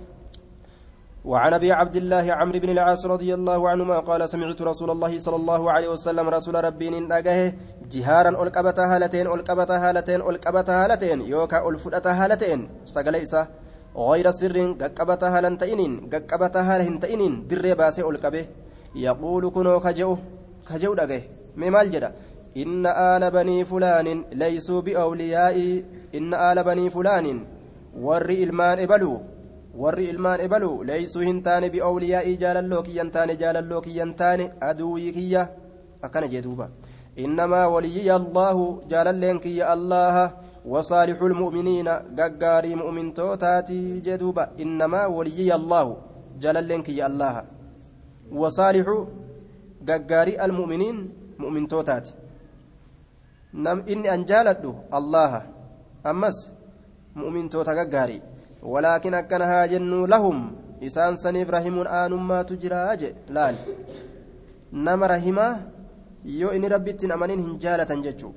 وعن 1.25 1.53
أبي 1.53 1.71
عبد 1.71 1.95
الله 1.95 2.33
عمرو 2.33 2.59
بن 2.59 2.69
العاص 2.69 3.05
رضي 3.05 3.33
الله 3.33 3.69
عنهما 3.69 3.99
قال 3.99 4.29
سمعت 4.29 4.61
رسول 4.61 4.89
الله 4.91 5.17
صلى 5.17 5.35
الله 5.35 5.71
عليه 5.71 5.89
وسلم 5.89 6.29
رسول 6.29 6.55
ربي 6.63 6.89
ننقه 6.89 7.53
جهارا 7.89 8.29
القبتا 8.29 8.85
هالتين 8.85 9.27
القبتا 9.27 9.75
هالتين 9.89 10.21
القبتا 10.21 10.73
هالتين 10.85 11.21
يوكا 11.21 11.69
الفدتا 11.69 12.11
هالتين. 12.13 12.69
سقليسا 12.85 13.47
غير 13.97 14.31
سر 14.31 14.57
قبتا 14.97 15.27
هالنتئنين 15.33 16.09
قبتا 16.13 16.61
هالهنتئنين 16.61 17.47
در 17.49 17.73
باسي 17.73 18.01
ألقبه. 18.01 18.45
يقول 18.95 19.49
كنو 19.49 19.79
كجو 20.67 20.77
كجو 20.77 20.93
دقه 20.93 21.21
ممال 21.57 21.91
جدا 21.91 22.11
إن 22.57 22.85
آل 22.85 23.31
بني 23.31 23.65
فلان 23.65 24.07
ليسوا 24.33 24.81
بأولياء 24.81 25.83
إن 26.15 26.33
آل 26.33 26.63
بني 26.63 26.89
فلان 26.89 27.25
ور 28.05 28.29
إلمان 28.29 28.79
إبلوا 28.79 29.19
warri 29.83 30.05
ilmaan 30.07 30.39
ebalu 30.39 30.69
leeysuu 30.87 31.21
hin 31.27 31.39
taane 31.45 31.69
bi'awliyaa'ii 31.69 32.37
jaalalloo 32.43 32.83
kiyyan 32.83 33.09
taane 33.15 33.35
jaalalloo 33.41 33.81
kiyyan 33.87 34.13
taane 34.21 34.45
aduwii 34.67 35.11
kiyya 35.17 35.41
akkana 36.07 36.29
jee 36.33 36.43
duuba 36.45 36.69
innamaa 37.25 37.67
waliyyiya 37.73 38.15
allaahu 38.21 38.65
jaalalleen 38.93 39.41
kiyya 39.45 39.69
allaha 39.75 40.25
وصالح 40.65 41.21
المؤمنين 41.21 41.87
غغاري 42.19 42.75
مؤمن 42.75 43.13
توتاتي 43.13 43.99
جدوبا 43.99 44.49
انما 44.59 45.05
وليي 45.05 45.55
الله 45.55 45.97
جلال 46.41 46.67
لنك 46.67 46.89
يا 46.89 47.05
الله 47.07 47.35
وصالح 48.31 48.87
غغاري 49.89 50.33
المؤمنين 50.45 50.97
مؤمن 51.39 51.67
توتاتي 51.67 52.13
نم 53.53 53.79
اني 53.91 54.07
انجالد 54.15 54.63
الله 54.97 55.31
امس 56.11 56.37
مؤمن 57.15 57.49
توتا 57.49 57.73
غغاري 57.79 58.19
ولكن 58.73 59.13
أكنها 59.13 59.65
جن 59.71 59.91
لهم 60.13 60.37
إسان 60.87 61.15
سنيف 61.15 61.49
رحم 61.55 61.77
آنما 62.01 62.39
تجراج 62.49 63.01
لال 63.35 63.55
نما 64.85 65.05
رحمة 65.13 65.47
يو 66.25 66.49
إني 66.55 66.67
ربي 66.67 66.91
أمانين 67.15 67.39
هنجالة 67.45 67.91
ججو 68.05 68.31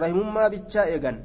رحم 0.00 0.18
ما 0.34 0.44
بيتشا 0.52 0.82
إيغان 0.92 1.16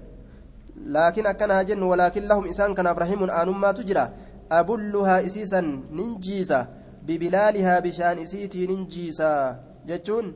لكن 0.95 1.25
أكنها 1.31 1.61
جن 1.69 1.81
ولكن 1.91 2.23
لهم 2.29 2.43
إسان 2.51 2.73
كان 2.77 2.87
رحم 2.87 3.21
آنما 3.41 3.71
تجرا 3.77 4.05
أبلها 4.51 5.15
إسيسا 5.27 5.61
ننجيسا 5.97 6.82
ببلالها 7.07 7.79
بشان 7.79 8.17
إسيتي 8.19 8.67
ننجيسا. 8.67 9.59
ججون 9.87 10.27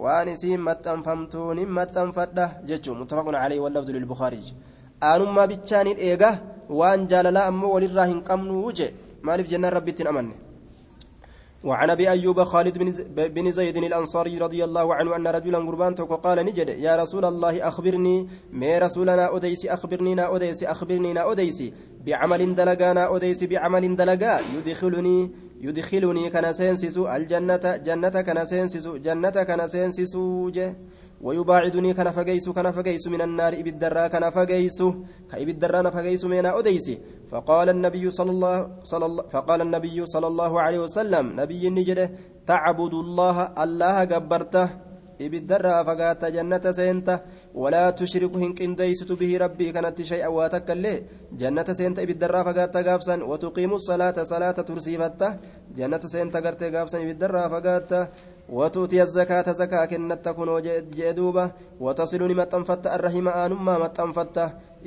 waan 0.00 0.28
isiin 0.32 0.60
maxxanfamtuun 0.68 1.58
hin 1.60 1.70
maxxanfadha 1.78 2.44
jechuun 2.68 3.00
muttafaqun 3.00 3.36
alayhi 3.42 3.60
wallafdu 3.64 3.92
lilbukaarij 3.96 4.46
aanummaa 5.08 5.50
bichaaniin 5.52 5.98
eega 6.08 6.30
waan 6.78 7.08
jaalalaa 7.10 7.48
ammoo 7.50 7.72
walirraa 7.74 8.06
hin 8.12 8.22
qabnu 8.28 8.62
je 8.78 8.86
maaliif 9.26 9.50
jennaan 9.52 9.76
rabbittiin 9.78 10.12
amanne 10.12 10.36
وعن 11.64 11.90
أبي 11.90 12.10
أيوب 12.10 12.42
خالد 12.42 12.78
بن 13.36 13.50
زيد 13.52 13.76
الأنصاري 13.76 14.38
رضي 14.38 14.64
الله 14.64 14.94
عنه 14.94 15.16
أن 15.16 15.26
رجلا 15.26 15.58
قربان 15.58 15.94
قال 15.94 16.38
نجد 16.46 16.68
يا 16.68 16.96
رسول 16.96 17.24
الله 17.24 17.68
أخبرني 17.68 18.28
ما 18.52 18.78
رسولنا 18.78 19.24
أوديسي 19.26 19.72
أخبرني 19.72 20.14
نا 20.14 20.22
أوديسي 20.22 20.66
أخبرني 20.66 21.12
نا 21.12 21.20
أوديسي 21.20 21.72
بعمل 22.06 22.54
دلقانا 22.54 23.02
أوديسي 23.12 23.46
بعمل 23.46 23.96
دلقا 23.96 24.40
يدخلني 24.56 25.30
يدخلني 25.60 26.30
كان 26.30 26.52
سينسسو 26.52 27.08
الجنة 27.16 27.64
جنة 27.86 28.16
كان 28.26 28.44
سينسسو 28.44 28.96
جنة 28.96 29.36
كان 29.48 29.66
سينسسو 29.68 30.50
جه. 30.50 30.76
ويباعدني 31.20 31.94
كان 31.94 32.10
فقيس 32.10 32.48
كان 32.48 32.70
فقيس 32.72 33.04
من 33.08 33.20
النار 33.20 33.52
إبدرا 33.52 34.06
كان 34.06 34.30
فقيس. 34.30 34.78
كإبدرا 35.30 35.90
فقيس 35.90 36.24
من 36.24 36.46
أديس 36.46 36.86
فقال 37.28 37.68
النبي 37.68 38.10
صلى 38.10 38.30
الله 38.30 38.56
صلى 38.82 39.06
الله 39.06 39.24
فقال 39.28 39.60
النبي 39.60 40.06
صلى 40.06 40.26
الله 40.26 40.60
عليه 40.60 40.78
وسلم 40.78 41.40
نبي 41.40 41.62
نجده 41.70 42.10
تعبد 42.46 42.94
الله 42.94 43.36
الله 43.62 44.04
جبرته 44.04 44.68
إبدرا 45.20 45.82
فقات 45.82 46.24
جنة 46.24 46.64
سينته. 46.70 47.18
ولا 47.54 47.90
تشرك 47.90 48.36
هنكن 48.36 48.74
ديست 48.74 49.12
به 49.12 49.38
ربي 49.38 49.72
كانت 49.72 50.02
شيئا 50.02 50.26
واتكله 50.26 51.02
جنة 51.32 51.68
سينت 51.72 51.98
إبدرا 51.98 52.42
فقات 52.42 52.76
قابسا 52.76 53.24
وتقيم 53.24 53.72
الصلاة 53.74 54.22
صلاة 54.22 54.50
ترسيفتة. 54.50 55.36
جنة 55.76 55.98
سينت 55.98 56.36
قرت 56.36 56.62
قابسا 56.62 57.02
إبدرا 57.02 57.48
فقات 57.48 57.90
وتؤتي 58.48 59.02
الزكاة 59.02 59.52
زكاة 59.52 59.84
كنت 59.84 60.24
تكون 60.24 60.62
جدوبة. 60.98 61.50
وتصلني 61.80 62.34
متنفت 62.34 62.86
الرحم 62.86 63.28
آنما 63.28 63.78
متنفت 63.78 64.36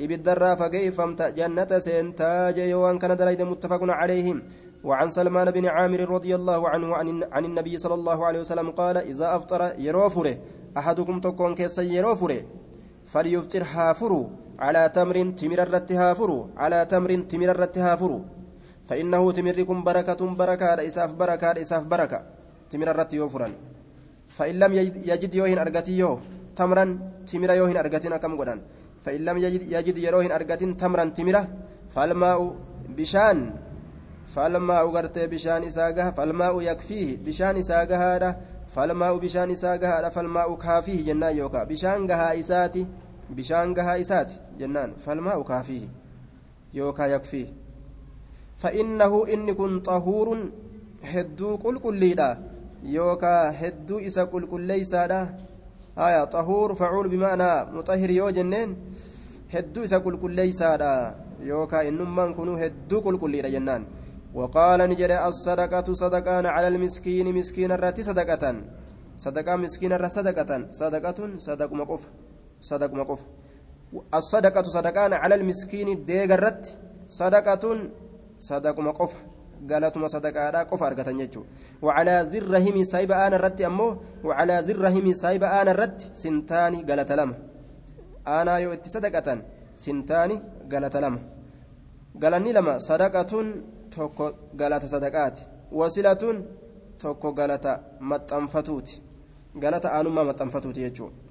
إبدرا 0.00 0.54
فكيفمت 0.54 1.22
جنة 1.22 1.78
سينتا 1.78 2.50
جيوان 2.50 2.98
كان 2.98 3.16
دليل 3.16 3.44
متفق 3.44 3.80
عليهم. 3.82 4.42
وعن 4.84 5.08
سلمان 5.08 5.50
بن 5.50 5.66
عامر 5.66 6.00
رضي 6.00 6.34
الله 6.34 6.68
عنه 6.68 6.94
عن, 6.94 7.24
عن 7.32 7.44
النبي 7.44 7.78
صلى 7.78 7.94
الله 7.94 8.26
عليه 8.26 8.40
وسلم 8.40 8.70
قال 8.70 8.96
إذا 8.96 9.36
أفطر 9.36 9.72
يروفره. 9.78 10.36
أحدكم 10.78 11.20
تكون 11.20 11.54
كيس 11.54 11.78
يروفره 11.78 12.40
فليفطر 13.12 13.62
هافروا 13.74 14.26
على 14.58 14.82
تمر 14.96 15.16
تمر 15.40 15.58
الرت 15.66 15.92
هافروا 15.92 16.42
على 16.62 16.78
تمر 16.92 17.10
تمر 17.30 17.48
الرت 17.54 17.78
هافروا 17.78 18.22
فإنه 18.88 19.22
تمركم 19.32 19.78
بركة 19.84 20.20
بركة 20.40 20.86
إساف 20.88 21.10
بركة 21.14 21.48
إساف 21.62 21.84
بركة 21.84 22.20
timira 22.74 22.90
irratti 22.90 23.16
yoo 23.16 23.28
furan 23.30 23.52
fa'in 24.36 24.58
lam 24.58 24.72
yajid 24.74 25.34
yoo 25.34 25.46
hin 25.46 25.58
argatin 25.64 25.94
yoo 25.94 26.20
tamran 26.58 26.98
timira 27.30 27.54
yoo 27.54 27.68
hin 27.70 27.76
argatin 27.76 28.12
akkam 28.16 28.34
godhan 28.36 28.60
fa'in 29.04 29.22
lam 29.24 29.38
yajid 29.38 29.98
yeroo 30.04 30.22
hin 30.26 30.32
argatin 30.38 30.74
tamran 30.76 31.14
timira 31.14 31.46
falmaa'u 31.94 32.46
bishaan 32.96 33.38
falmaa'u 34.34 34.90
gartee 34.96 35.28
bishaan 35.28 35.62
isaa 35.70 35.92
gaha 37.86 38.34
falmaa'u 38.74 39.20
yakfiihi 39.20 39.20
bishaan 39.20 39.50
isaa 39.50 39.76
gahaadha 39.78 40.10
falmaa'u 40.10 40.56
bishaan 40.56 40.56
isaa 40.56 40.56
gahaadha 40.56 40.56
falmaa'u 40.56 40.56
kaafiihi 40.64 41.04
jennaan 41.08 41.36
yookaan 41.38 41.68
bishaan 41.68 42.06
gahaa 42.10 42.32
isaati 42.42 42.86
bishaan 43.40 43.74
gahaa 43.74 43.96
isaati 44.04 44.40
jennaan 44.58 44.94
falmaa'u 45.04 45.44
kaafiihi 45.50 45.90
yookaan 46.80 47.10
yakfiihi 47.10 47.54
fa'innahu 48.62 49.24
inni 49.36 49.54
kun 49.54 49.80
xahuurun 49.88 50.42
hedduu 51.14 51.58
qulqulliidha 51.64 52.28
yookaa 52.96 53.50
hedduu 53.62 54.00
isa 54.10 54.26
qulqulleeysaadha 54.32 55.20
haya 55.96 56.22
xahuur 56.34 56.76
facuul 56.76 57.08
bimaanaa 57.08 57.58
muxahir 57.76 58.10
yoo 58.20 58.30
jenneen 58.38 58.76
hedduu 59.54 59.84
isa 59.88 60.00
qulqulleeysaadha 60.06 60.90
yookaa 61.50 61.82
innummaan 61.90 62.34
kunuu 62.38 62.56
hedduu 62.64 63.00
qulqulliidha 63.06 63.50
jennaan 63.56 63.86
وقال 64.34 64.80
نجد 64.90 65.10
الصدقة 65.10 65.86
صدقان 66.02 66.46
على 66.46 66.68
المسكين 66.68 67.26
مسكين 67.38 67.72
الراتي 67.72 68.02
صدقة 68.02 68.44
صدقة 69.24 69.56
مسكين 69.56 69.92
الرا 69.92 70.08
صدقة 70.08 70.50
صدقة 70.80 71.18
صدق 71.46 71.72
مقف 71.72 72.02
صدق 72.60 72.92
مقف 73.00 73.20
الصدقة 74.14 74.62
صدقان 74.62 75.12
على 75.12 75.34
المسكين 75.34 76.04
ديغ 76.04 76.34
الرت 76.34 76.64
صدقة 77.06 77.64
صدق 78.38 78.78
مقف 78.88 79.14
galatuma 79.66 80.08
sadaqaadhaa 80.08 80.66
qofa 80.70 80.86
argatan 80.90 81.18
jechuudha 81.22 81.48
wacalaa 81.86 82.24
zirrahimi 82.32 82.84
saayiba 82.92 83.16
aana 83.24 83.36
irratti 83.38 83.64
ammoo 83.68 83.92
wacalaa 84.28 84.62
zirrahimi 84.68 85.14
saayiba 85.22 85.48
aana 85.58 85.70
irratti 85.74 86.10
sintaani 86.22 86.84
galata 86.88 87.16
lama 87.20 87.34
aanaa 88.36 88.58
yoo 88.64 88.74
itti 88.76 88.94
sadaqatan 88.96 89.38
sintaani 89.84 90.36
galata 90.72 91.00
lama 91.04 91.20
galanni 92.22 92.52
lama 92.58 92.74
sadaqatuun 92.88 93.48
tokko 93.94 94.32
galata 94.54 94.88
sadaqaati. 94.88 95.42
Wasilatuun 95.72 96.44
tokko 96.98 97.32
galata 97.32 97.80
maxxanfatuuti. 98.00 99.02
Galata 99.62 99.88
aanummaa 99.92 100.24
maxxanfatuuti 100.24 100.80
jechuudha. 100.80 101.24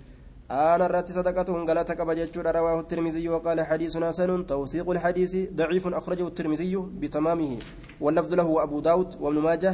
أنا 0.51 0.87
رات 0.87 1.11
صدقة 1.11 1.65
قالت 1.67 1.91
كبجت 1.91 2.37
رواه 2.37 2.79
الترمذي 2.79 3.29
وقال 3.29 3.61
حديث 3.61 3.97
حسن 3.97 4.45
توثيق 4.45 4.89
الحديث 4.89 5.35
ضعيف 5.55 5.87
أخرجه 5.87 6.27
الترمذي 6.27 6.75
بتمامه 6.75 7.59
واللفظ 8.01 8.33
له 8.33 8.63
أبو 8.63 8.79
داود 8.79 9.15
وابن 9.21 9.37
ماجه 9.37 9.73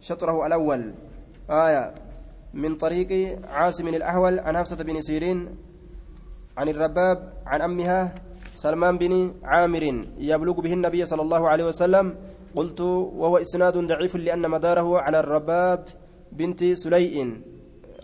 شطره 0.00 0.46
الأول 0.46 0.94
آية 1.50 1.94
من 2.54 2.76
طريق 2.76 3.38
عاصم 3.48 3.88
الأحول 3.88 4.38
عن 4.38 4.56
حفصة 4.56 4.76
بن 4.76 5.00
سيرين 5.00 5.56
عن 6.56 6.68
الرباب 6.68 7.32
عن 7.46 7.60
أمها 7.62 8.14
سلمان 8.58 8.98
بن 8.98 9.12
عامر 9.52 9.84
يبلغ 10.30 10.56
به 10.64 10.72
النبي 10.78 11.06
صلى 11.06 11.22
الله 11.22 11.42
عليه 11.48 11.66
وسلم 11.70 12.06
قلت 12.58 12.80
وهو 13.20 13.38
إسناد 13.38 13.76
ضعيف 13.90 14.16
لأن 14.16 14.50
مداره 14.50 14.88
على 15.04 15.18
الرباب 15.20 15.80
بنت 16.38 16.60
سليء. 16.82 17.18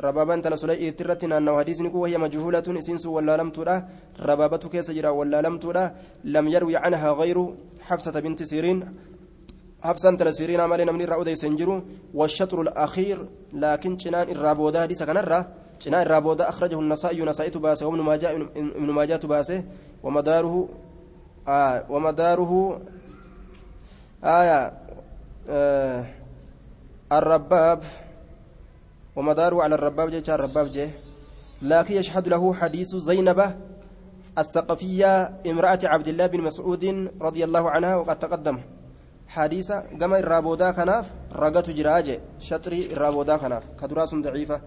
ربابان 0.07 0.43
تلا 0.43 0.57
سليء 0.57 0.93
ترتي 0.99 1.27
أنه 1.27 1.59
حديث 1.59 1.79
نكو 1.81 1.99
وهي 2.03 2.19
مجهولة 2.19 2.67
إسنس 2.81 3.07
ولا 3.07 3.35
لم 3.41 3.51
ترى 3.51 3.77
ربابة 4.21 4.63
كيس 4.73 4.91
جرا 4.91 5.11
ولا 5.11 5.43
لم 5.43 5.59
ترى 5.59 5.85
لم 6.25 6.47
يروي 6.55 6.77
عنها 6.77 7.11
غير 7.21 7.39
حفصة 7.89 8.15
بنت 8.25 8.43
سيرين. 8.43 8.79
حفصة 9.83 10.11
تلا 10.19 10.31
سيرين 10.31 10.61
عمل 10.61 10.81
من 10.93 11.03
الرأودي 11.03 11.35
سنجرو 11.37 11.83
والشطر 12.15 12.59
الأخير 12.67 13.19
لكن 13.53 13.99
شنان 13.99 14.27
الرابودا 14.35 14.83
حديث 14.83 15.03
كان 15.03 15.17
الرا. 15.17 15.41
جنا 15.83 16.03
الرابودا 16.03 16.49
أخرجه 16.49 16.81
النسائي 16.81 17.25
نسائت 17.25 17.57
باسه 17.59 17.87
وابن 17.87 18.01
ماجه 18.01 18.31
ابن 18.57 18.91
ماجه 18.99 19.21
باسه 19.27 19.65
ومداره 20.05 20.69
آه 21.49 21.85
ومداره 21.89 22.81
آية 24.25 24.73
آه 25.49 26.05
الرباب 27.13 27.81
ومداره 29.17 29.63
على 29.63 29.75
الرباب 29.75 30.11
جاء 30.11 30.35
الرباب 30.35 30.71
جاء 30.71 30.91
لكن 31.63 31.95
يشهد 31.95 32.29
له 32.29 32.55
حديث 32.55 32.97
زينب 32.97 33.41
الثقفية 34.39 35.41
امرأة 35.47 35.79
عبد 35.85 36.09
الله 36.09 36.27
بن 36.27 36.41
مسعود 36.41 36.85
رضي 37.21 37.45
الله 37.45 37.71
عنها 37.71 37.97
وقد 37.97 38.19
تقدم. 38.19 38.59
حديث 39.29 39.73
كما 40.01 40.19
الرابودا 40.19 40.71
كناف 40.71 41.13
رقت 41.33 41.71
جراج 41.71 42.21
شطري 42.39 42.93
الرابودا 42.93 43.37
كناف. 43.37 43.63
كدراس 43.81 44.15
ضعيفة 44.15 44.61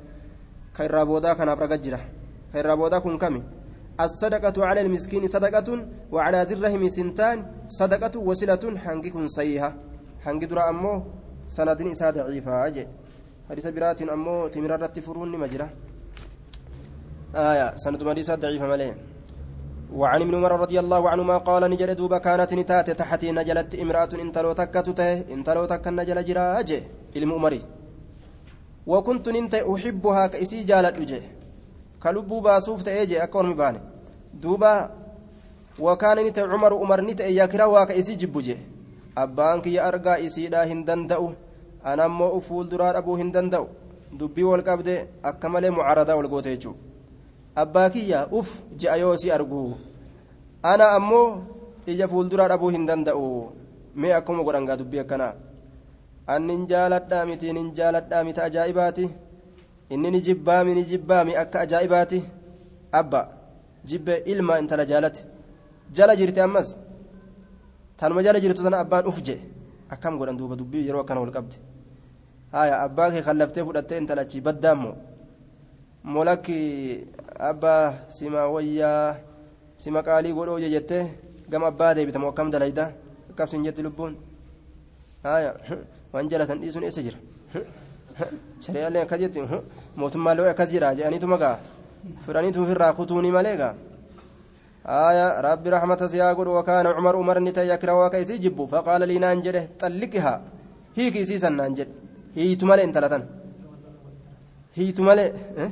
كالرابودا 0.76 1.34
كناف 1.34 1.60
رقت 1.60 1.80
جرا 1.80 2.00
كالرابودا 2.54 3.00
كن 3.00 3.18
كمي. 3.18 3.44
الصدقة 4.06 4.66
على 4.66 4.82
المسكين 4.82 5.28
صدقة 5.28 5.70
وعلى 6.12 6.40
ذي 6.48 6.54
الرحم 6.54 6.90
سنتان 6.90 7.38
صدقة 7.68 8.20
وسلة 8.20 8.64
حنقي 8.84 9.10
كن 9.10 9.28
سيها 9.28 9.70
حنقي 10.26 10.46
درا 10.46 10.70
أمو 10.70 10.94
سندين 11.48 11.88
إسا 11.92 12.10
ضعيفة 12.10 12.68
أجي. 12.68 12.88
حديث 13.50 13.68
برات 13.68 14.02
أمو 14.02 14.48
تمررت 14.48 15.00
فرون 15.00 15.32
مجرى 15.44 15.68
آية 17.36 17.76
سند 17.76 18.04
مريسة 18.04 18.36
ضعيفة 18.36 18.68
مليه 18.68 18.96
وعن 19.94 20.22
ابن 20.22 20.36
عمر 20.36 20.52
رضي 20.60 20.80
الله 20.80 21.10
عنهما 21.10 21.38
قال 21.38 21.72
نجل 21.72 21.96
دوبا 21.96 22.18
كانت 22.18 22.54
نتات 22.54 22.90
تحتي 23.00 23.32
نجلت 23.32 23.76
امرأة 23.76 24.10
انتلو 24.26 24.52
تكتته 24.54 25.14
انتلو 25.34 25.66
تك 25.66 25.88
نجل 25.88 26.26
جراج 26.26 26.70
المؤمري 27.16 27.62
وكنت 28.88 29.30
ننت 29.30 29.54
أحبها 29.56 30.28
كإسي 30.28 30.64
جالت 30.64 30.96
وجه 31.00 31.22
كلبو 32.04 32.40
باسوف 32.40 32.82
تأجي 32.84 33.24
أكون 33.24 33.46
مباني 33.46 33.80
دوبا 34.34 34.74
وكان 35.80 36.18
نت 36.26 36.40
عمر 36.40 36.74
عمر 36.74 37.00
نت 37.02 37.20
يكره 37.20 37.84
كإسي 37.86 38.16
جبوجه 38.16 38.58
أبانك 39.18 39.68
يا 39.68 39.88
أرقى 39.88 40.26
إسي 40.26 40.48
لا 40.54 40.62
هندندأ 40.72 41.20
أنا 41.86 42.08
مو 42.08 42.38
أفول 42.38 42.70
درار 42.70 42.98
أبو 42.98 43.16
هندندأ 43.16 43.62
dubbii 44.12 44.44
wal 44.44 44.64
qabde 44.64 45.08
akka 45.24 45.50
malee 45.50 45.70
mucaaradaa 45.70 46.16
wal 46.16 46.28
goote 46.32 46.50
jechuudha 46.56 46.80
abbaa 47.56 47.90
kiyya 47.90 48.28
uf 48.32 48.64
ji'a 48.80 48.96
yoo 49.02 49.18
si 49.18 49.32
argu 49.32 49.76
ana 50.64 50.92
ammoo 50.98 51.28
ija 51.88 52.08
fuulduraa 52.08 52.48
dhabuu 52.52 52.70
hin 52.76 52.86
danda'u 52.88 53.28
mee 53.96 54.14
akkuma 54.20 54.44
godhan 54.44 54.66
gaa 54.70 54.78
dubbii 54.82 55.00
akkanaa 55.04 55.34
annin 56.36 56.68
jaaladhaa 56.72 57.26
miti 57.30 57.54
nin 57.58 57.74
jaaladhaa 57.80 58.24
miti 58.28 58.42
ajaa'ibaati 58.48 59.10
inni 59.94 60.10
ni 60.12 60.20
jibbaami 60.28 60.72
ni 60.78 60.84
jibbaami 60.92 61.32
akka 61.44 61.58
ajaa'ibaati 61.66 62.20
abba 63.00 63.22
jibbe 63.90 64.14
ilma 64.32 64.60
intala 64.62 64.86
jaalate 64.92 65.22
jala 65.98 66.14
jirte 66.20 66.40
ammas 66.48 66.70
tanuma 68.00 68.22
jala 68.26 68.40
jirtu 68.44 68.62
tana 68.64 68.78
abbaan 68.84 69.06
uf 69.12 69.18
je 69.28 69.36
akkam 69.94 70.18
godhan 70.20 70.38
duuba 70.40 70.56
dubbii 70.60 70.86
yeroo 70.88 71.02
akkana 71.04 71.22
wal 71.24 71.32
qabde 71.38 71.56
haya 72.56 72.76
abbaa 72.86 73.12
kee 73.14 73.22
kallaftee 73.28 73.64
fudhattee 73.68 73.98
intalachi 74.02 74.42
baddaammoo 74.48 74.96
molakki 76.14 76.60
abbaa 77.50 77.84
sima 78.18 78.42
wayyaa 78.56 79.16
sima 79.84 80.00
qaalii 80.08 80.34
godhoo 80.38 80.60
je 80.64 80.70
jettee 80.76 81.04
gama 81.52 81.68
abbaa 81.72 81.94
deebitamu 81.96 82.28
akkam 82.32 82.52
dalayda 82.54 82.86
akkabsin 83.32 83.64
jetti 83.66 83.82
lubbuun 83.88 84.14
haya 85.24 85.52
waan 86.14 86.30
jalatan 86.32 86.60
dhiisuun 86.62 86.84
eessa 86.88 87.02
jira 87.06 87.20
shari'aallee 88.66 89.02
akkas 89.06 89.20
jetti 89.24 89.40
mootummaallee 90.02 90.50
akkas 90.54 90.70
jira 90.76 90.94
jedhaniituma 90.98 91.38
gaa 91.44 91.58
fudhaniitu 92.26 92.64
ofirraa 92.64 92.94
kutuunii 93.00 93.36
malee 93.38 93.58
gaa 93.62 93.76
آية 94.88 95.42
رب 95.42 95.68
رحمة 95.68 96.02
سياقول 96.08 96.48
وكان 96.48 96.86
عمر 96.88 97.16
عمر 97.16 97.38
نتا 97.40 97.64
يكره 97.64 97.94
وكيسي 98.06 98.38
جبو 98.38 98.66
فقال 98.72 99.02
لي 99.08 99.18
نانجده 99.20 99.64
طلقها 99.80 100.34
هيك 100.98 101.16
سيسا 101.24 101.50
نانجد 101.50 101.90
هي 102.36 102.56
تمالي 102.56 102.84
انت 102.84 102.98
لتن 102.98 103.24
هي 104.76 104.92
تمالي 104.92 105.26
آه؟ 105.58 105.72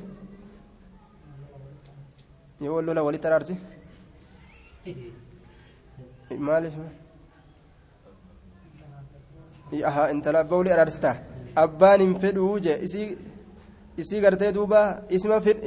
يقول 2.61 2.85
له 2.95 3.01
ولي 3.07 3.17
ترارتي 3.17 3.55
مالي 6.31 6.69
aha 9.89 10.03
intala 10.13 10.43
bawli 10.51 10.69
ararsita 10.75 11.11
abbaan 11.63 12.01
hin 12.01 12.13
fedhuu 12.23 12.59
je 12.67 12.77
isii 12.87 13.07
isii 14.03 14.21
gartee 14.25 14.51
duuba 14.57 14.81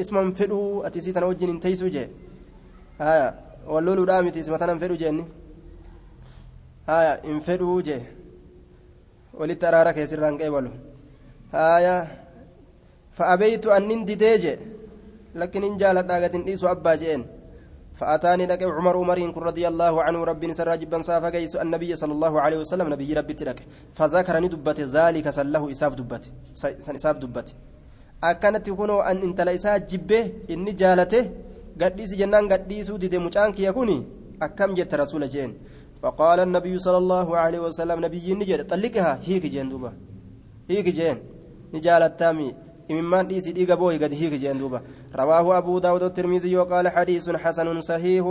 isman 0.03 0.35
fedhuu 0.41 0.83
ati 0.87 0.99
isii 1.03 1.13
tana 1.17 1.27
wajjin 1.33 1.51
hin 1.53 1.61
teeysuu 1.61 1.91
je 1.97 2.09
haya 2.99 3.35
walloluudhaa 3.75 4.23
miti 4.23 4.41
isma 4.45 4.59
tana 4.59 4.73
hin 4.73 4.81
fedhu 4.85 4.97
jeenni 5.03 5.25
haya 6.87 7.17
hin 7.25 7.41
fedhuu 7.49 7.81
je 7.89 7.99
walitti 9.41 9.67
araara 9.71 9.93
keessirraa 9.99 10.31
hin 10.31 10.39
qeebalu 10.43 10.71
haya 11.53 11.97
fa'abeytu 13.21 13.73
annin 13.79 14.07
didee 14.13 14.37
je 14.45 14.55
lakkin 15.43 15.63
hin 15.69 15.79
jaaladhaa 15.85 16.21
gatin 16.27 16.45
dhiisu 16.47 16.69
abbaa 16.75 16.97
jeen 17.05 17.25
فأتاني 17.99 18.47
لك 18.47 18.63
عمر 18.63 18.97
عمر 19.03 19.19
رضي 19.49 19.65
الله 19.69 19.95
عنه 20.07 20.21
ربي 20.31 20.47
سر 20.59 20.71
جبا 20.81 20.99
سافا 21.09 21.29
جيس 21.35 21.57
النبي 21.65 21.91
صلى 22.03 22.13
الله 22.17 22.33
عليه 22.45 22.59
وسلم 22.63 22.87
نبي 22.95 23.11
ربي 23.19 23.35
تلك. 23.41 23.59
فذكرني 23.99 24.49
دبت 24.55 24.81
ذلك 24.97 25.27
سله 25.39 25.63
إساف 25.71 25.93
دبت. 26.01 26.25
إساف 26.99 27.17
دبت. 27.23 27.49
أكانت 28.31 28.65
يكون 28.69 28.91
أن 29.11 29.17
انت 29.27 29.39
ليس 29.49 29.67
جبه 29.91 30.23
إني 30.53 30.73
جالته. 30.81 31.25
قديس 31.81 32.11
جنان 32.21 32.45
قديس 32.53 32.91
ودي 32.91 33.19
مجانك 33.19 33.57
يكوني. 33.67 33.99
أكم 34.43 34.71
جت 34.79 34.95
رسول 34.95 35.23
جين. 35.35 35.51
فقال 36.03 36.39
النبي 36.47 36.75
صلى 36.79 36.99
الله 37.03 37.29
عليه 37.43 37.61
وسلم 37.67 37.99
نبي 38.05 38.27
نجد 38.39 38.61
طلقها. 38.71 39.13
هيك 39.27 39.45
جين 39.55 39.69
دوبا. 39.69 39.93
هيك 40.71 40.89
جين. 40.99 41.19
نجالت 41.75 42.13
تامي. 42.21 42.49
إممان 42.91 43.29
ديسي 43.29 43.53
ديغا 43.53 43.75
بوي 43.75 43.97
قد 44.03 44.13
هيك 44.21 44.35
جين 44.43 44.59
دوبا 44.59 44.81
رواه 45.15 45.59
أبو 45.59 45.79
داود 45.79 46.03
الترمذي 46.03 46.57
وقال 46.57 46.89
حديث 46.89 47.25
حسن 47.31 47.81
صحيح 47.81 48.25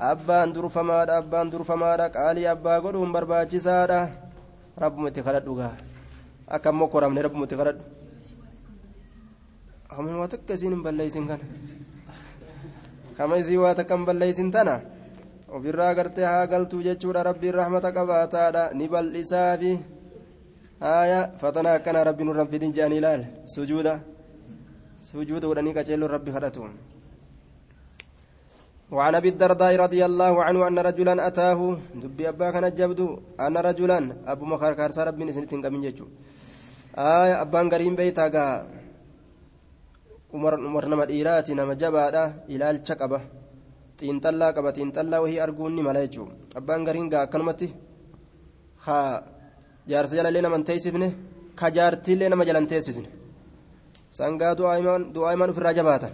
أبان 0.00 0.52
درفماد 0.52 1.10
أبان 1.10 1.50
درفماد 1.50 2.00
قالي 2.16 2.50
أبا 2.52 2.74
قدوم 2.84 3.12
برباجسادا 3.12 4.00
رب 4.82 4.96
متخلد 4.98 5.44
دوغا 5.44 5.70
أكم 6.48 6.82
مكرم 6.82 7.18
رب 7.18 7.34
متخلد 7.42 7.78
خمين 9.96 10.14
واتك 10.20 10.54
سين 10.54 10.82
بليسين 10.82 11.24
كان 11.28 11.40
خميسي 13.18 13.56
واتكم 13.58 14.00
بليسين 14.06 14.50
تنا 14.54 14.76
ofirraa 15.56 15.94
gartee 15.98 16.24
haa 16.24 16.46
galtuu 16.46 16.82
jechuudha 16.86 17.22
rabbiin 17.26 17.56
rahmata 17.60 17.90
qabaataadha 17.96 18.62
ni 18.78 18.86
bal'isaa 18.92 19.56
fi 20.80 20.84
haaya 20.84 21.20
fatana 21.40 21.70
akkana 21.76 22.04
rabbi 22.08 22.24
nurran 22.24 22.48
fidin 22.52 22.72
jedhanii 22.76 23.00
ilaal 23.02 23.22
sujuuda 23.54 23.92
sujuuda 25.10 25.46
godhanii 25.50 25.76
qaceelloon 25.78 26.10
rabbi 26.16 26.32
kadhatu 26.36 26.62
وعن 28.96 29.14
ابي 29.14 29.28
الدرداء 29.34 29.72
رضي 29.86 30.02
الله 30.02 30.34
عنه 30.46 30.60
ان 30.68 30.78
رجلا 30.88 31.14
اتاه 31.28 31.60
دبي 32.02 32.24
ابا 32.34 32.50
كان 32.50 32.66
جبدو 32.78 33.38
ان 33.46 33.56
رجلا 33.68 33.98
ابو 34.32 34.44
مخار 34.50 34.72
كارسا 34.74 35.06
ربي 35.06 35.22
نسنتين 35.30 35.62
كمين 35.62 35.80
جيجو 35.86 36.06
آية 36.98 37.34
ابان 37.44 37.66
غريم 37.72 37.94
بيتا 37.94 38.26
غا 38.34 38.46
عمر 40.34 40.52
عمر 40.66 40.84
نما 40.90 41.04
ديراتي 41.10 41.54
نما 41.54 41.74
جبادا 41.82 42.24
إلى 42.50 42.66
الشقبه 42.70 43.20
xiinxallaa 44.00 44.54
qaba 44.56 44.70
xiinxallaa 44.76 45.20
wahii 45.24 45.40
arguun 45.46 45.72
ni 45.76 45.82
mala 45.86 46.00
jechuudha 46.04 46.34
abbaan 46.58 46.84
gariin 46.88 47.08
gaa 47.12 47.22
akkanumatti 47.26 47.66
haa 48.86 49.12
jaarsa 49.90 50.16
jalallee 50.18 50.42
nama 50.44 50.56
hin 50.58 50.66
teessifne 50.70 51.08
ka 51.60 51.70
jaartiillee 51.76 52.28
nama 52.32 52.44
jala 52.48 52.62
hin 52.62 52.70
teessisne 52.72 53.08
sangaa 54.18 54.52
du'aa'imaan 54.58 55.50
ofirraa 55.54 55.76
jabaatan 55.78 56.12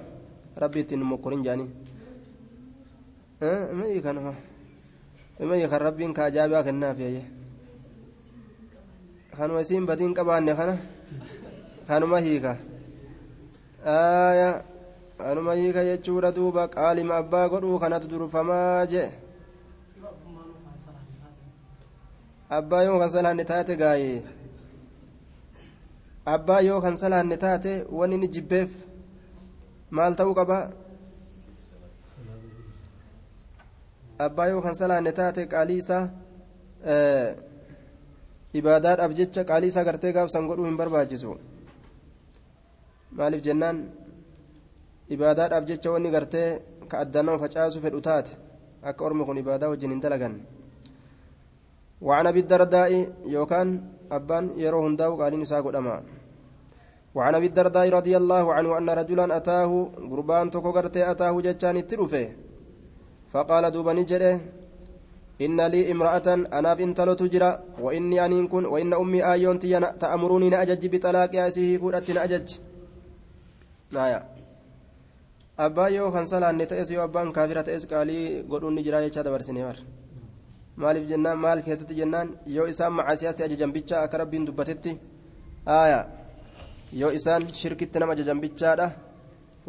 rabbi 0.65 0.81
ittiin 0.85 1.03
mokkorin 1.13 1.43
jaanii 1.47 1.71
kanuma 4.07 4.35
kan 5.73 5.81
rabbiin 5.87 6.15
ka 6.15 6.23
ajaa'ibaa 6.31 6.63
kennaaf 6.69 6.99
yayye 7.05 7.25
kanuma 9.37 9.61
isiin 9.67 9.87
badiin 9.91 10.15
qabaanne 10.21 10.55
kana 10.61 10.75
kanuma 11.89 12.19
hiika 12.29 12.57
aayaa 13.97 14.55
anuma 15.29 15.53
hiika 15.61 15.85
jechuudha 15.85 16.33
duuba 16.37 16.69
qaalima 16.69 17.17
abbaa 17.23 17.49
godhuu 17.49 17.79
kanatu 17.79 18.09
durfamaa 18.09 18.87
jee 18.93 19.09
abbaa 22.51 22.83
yoo 22.83 22.99
kan 22.99 23.11
salaanne 23.11 23.45
taate 23.45 23.77
gaayee 23.77 24.23
abbaa 26.35 26.61
yoo 26.61 26.81
kan 26.81 26.97
salaanne 26.97 27.37
taate 27.37 27.73
wanni 27.91 28.15
inni 28.15 28.29
jibbeef 28.29 28.71
maal 29.91 30.15
ta'uu 30.17 30.35
qaba 30.35 30.59
abbaa 34.19 34.47
yoo 34.49 34.63
kan 34.63 34.75
salaanne 34.75 35.13
taate 35.13 35.47
qaalii 35.53 35.79
isaa 35.85 36.05
ibaadaadhaaf 38.55 39.13
jecha 39.19 39.45
qaalii 39.45 39.71
isaa 39.75 39.85
gartee 39.85 40.13
gaafsan 40.13 40.47
godhuu 40.47 40.67
hin 40.71 40.77
barbaachisu 40.81 41.39
maaliif 43.19 43.43
jennaan 43.47 43.79
ibaadaadhaaf 45.17 45.65
jecha 45.71 45.91
wanni 45.95 46.11
gartee 46.11 46.49
ka 46.89 46.99
addaan 47.05 47.39
facaasu 47.43 47.81
fedhu 47.81 48.01
taate 48.01 48.33
akka 48.83 49.05
ormi 49.05 49.25
kun 49.25 49.39
ibaadaa 49.43 49.69
wajjin 49.73 49.91
hin 49.91 50.01
dalagan 50.01 50.35
وعن 52.03 52.27
أبي 52.27 52.41
الدرداء 52.41 52.91
يوكان 53.25 53.69
أبان 54.13 54.45
يرو 54.57 54.87
هنداو 54.87 55.13
قالين 55.21 55.43
اسا 55.43 55.61
قدما 55.61 56.03
وعن 57.15 57.35
أبي 57.35 57.47
الدرداء 57.47 57.89
رضي 57.89 58.17
الله 58.17 58.45
عنه 58.55 58.79
أن 58.79 58.89
رجلا 58.91 59.37
أتاه 59.37 59.71
قربان 60.11 60.51
توكو 60.51 60.71
غرتي 60.77 61.11
أتاه 61.11 61.35
جچان 61.47 61.77
التروفه 61.77 62.27
فقال 63.33 63.65
دوبا 63.71 63.93
نجده 63.93 64.41
إن 65.45 65.61
لي 65.73 65.93
امرأة 65.93 66.29
أنا 66.59 66.75
بنت 66.75 67.01
تجرى 67.01 67.51
وإني 67.85 68.25
أنين 68.25 68.49
كن 68.49 68.65
وإن 68.65 68.93
أمي 68.95 69.21
آيون 69.33 69.59
تأمروني 70.03 70.49
نأجج 70.49 70.83
بطلاق 70.93 71.35
ياسيه 71.35 71.79
كودت 71.79 72.11
نأجج. 72.11 72.49
آية 73.95 74.21
salaanne 76.27 76.67
ta'es 76.67 76.91
yoo 76.91 77.03
abbaan 77.03 77.33
kaafira 77.33 77.63
ta'es 77.65 77.87
qaalii 77.87 78.43
godhuun 78.51 78.75
ni 78.75 78.83
jira 78.87 79.01
jechaa 79.05 79.23
dabarsine 79.25 79.63
bar 79.69 79.77
maaliif 80.83 81.05
jennaan 81.11 81.39
maal 81.45 81.59
keessatti 81.67 81.95
jennaan 82.01 82.29
yoo 82.57 82.67
isaan 82.73 82.93
macaasiyaatti 82.99 83.43
ajajan 83.47 83.73
bicha 83.77 83.97
akka 84.05 84.17
rabbiin 84.23 84.45
dubbatetti 84.49 84.91
aayaa 85.79 86.05
yoo 87.01 87.11
isaan 87.19 87.43
shirkitti 87.61 87.99
nama 88.01 88.13
ajajan 88.17 88.41
bichaadha 88.45 88.87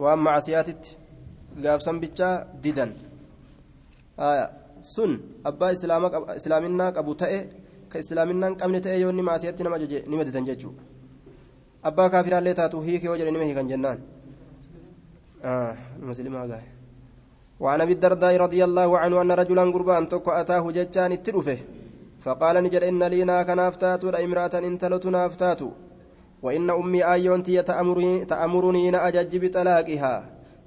waan 0.03 0.19
macaasiyaatitti 0.25 0.89
gaafsan 1.63 1.97
bichaa 2.03 2.33
didan 2.63 2.91
aayaa 4.27 4.49
sun 4.93 5.11
abbaa 5.49 5.71
islaaminaa 6.39 6.91
qabu 6.97 7.11
ta'e 7.21 7.39
ka 7.91 7.97
islaaminaa 8.03 8.49
hin 8.49 8.57
qabne 8.61 8.79
ta'e 8.85 8.97
yoo 9.03 9.09
inni 9.13 9.23
macaasiyatti 9.29 9.61
nama 9.65 9.75
ajaje 9.79 9.99
nima 10.11 10.23
didan 10.27 10.45
jechuudha 10.49 10.81
abbaa 11.89 12.09
kaafiraallee 12.13 12.55
taatu 12.59 12.77
hiike 12.87 13.05
yoo 13.09 13.17
jedhe 13.19 13.31
nima 13.35 13.45
hiikan 13.49 13.69
jennaan. 13.73 13.99
آه 15.43 15.75
مسلم 16.09 16.35
هذا 16.35 16.61
وعن 17.59 17.81
أبي 17.81 17.93
الدرداء 17.93 18.37
رضي 18.37 18.63
الله 18.63 18.89
عنه 18.97 19.21
أن 19.21 19.31
رجلا 19.31 19.63
قربان 19.73 20.07
تكو 20.07 20.31
أتاه 20.31 20.71
ججان 20.71 21.11
التلفه 21.11 21.57
فقال 22.19 22.55
نجد 22.63 22.83
إن 22.83 23.03
لي 23.03 23.23
ناك 23.23 23.49
نافتات 23.49 24.03
امرأة 24.05 24.53
انتلت 24.53 25.05
نافتات 25.05 25.61
وإن 26.41 26.69
أمي 26.69 27.01
ايونتي 27.13 27.61
تامرني 27.61 28.25
تأمرني 28.25 28.89
إن 28.89 28.95
أجج 28.95 29.31
بطلاقها. 29.45 30.13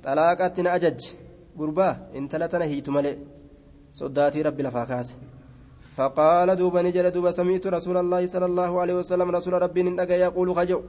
طلاقت 0.05 0.59
أجج. 0.59 1.01
قربا 1.59 1.89
انتلتنا 2.15 2.65
هيت 2.65 2.89
ملئ. 2.89 3.17
صداتي 3.95 4.43
ربي 4.43 4.63
لفاكاس. 4.63 5.15
فقال 5.97 6.57
دوبا 6.57 6.83
نجد 6.83 7.13
دوبا 7.13 7.31
سمعت 7.31 7.67
رسول 7.67 7.97
الله 7.97 8.27
صلى 8.27 8.47
الله 8.47 8.81
عليه 8.81 8.95
وسلم 8.95 9.31
رسول 9.31 9.63
ربي 9.63 9.81
يقول 10.27 10.57
خجو. 10.57 10.81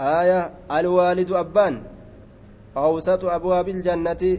آية 0.00 0.40
الوالد 0.70 1.30
أبان. 1.32 1.95
أوسط 2.76 3.24
أبواب 3.24 3.68
الجنة 3.68 4.38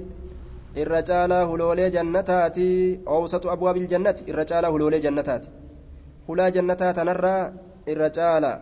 الرجال 0.77 1.31
هلولي 1.31 1.89
جنتاتي 1.89 2.99
أوسط 3.07 3.47
أبواب 3.47 3.77
الجنة 3.77 4.15
الرجال 4.29 4.65
هلولي 4.65 4.99
جنتاتي 4.99 5.49
هلا 6.29 6.49
جنتات 6.49 6.99
نرى 6.99 7.53
الرجال 7.87 8.59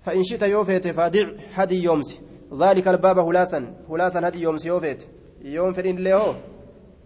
فإن 0.00 0.22
شئت 0.24 0.42
يوفيت 0.42 0.88
فادع 0.88 1.26
هدي 1.54 1.82
يومس 1.82 2.20
ذلك 2.54 2.88
الباب 2.88 3.18
هلاسا 3.18 3.74
هلاسا 3.90 4.28
هدي 4.28 4.40
يومس 4.42 4.66
يوفيت 4.66 5.02
يوم 5.44 5.72
فإن 5.72 5.96
له 5.96 6.34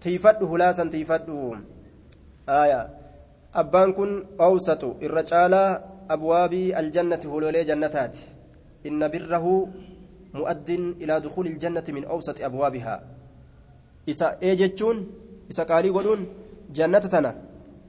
تيفد 0.00 0.44
هلاسا 0.44 0.84
تيفد 0.84 1.28
آية. 2.48 2.88
أبان 3.54 3.92
كن 3.92 4.24
أوسط 4.40 4.84
الرجال 4.84 5.80
أبواب 6.10 6.52
الجنة 6.52 7.20
هلولي 7.24 7.64
جنتاتي. 7.64 8.18
إن 8.86 9.08
بره 9.08 9.68
مؤد 10.40 10.70
إلى 11.02 11.14
دخول 11.26 11.46
الجنة 11.52 11.86
من 11.96 12.04
أوسط 12.12 12.36
أبوابها 12.48 12.94
إسا 14.10 14.26
إيجتشون 14.42 14.96
إسا 15.50 15.62
قالي 15.70 15.88
قولون 15.96 16.20
جنة 16.78 16.98
تنا 17.14 17.32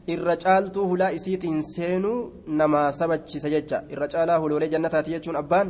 الرجالتو 0.10 0.82
هلا 0.92 1.08
إسيتين 1.18 1.62
سينو 1.74 2.14
نما 2.60 2.82
سبتشيس 3.00 3.46
جتشا 3.54 3.78
الرجالة 3.94 4.34
هلولي 4.42 4.68
جنة 4.74 4.88
تاتيجتشون 4.94 5.36
أبان 5.44 5.68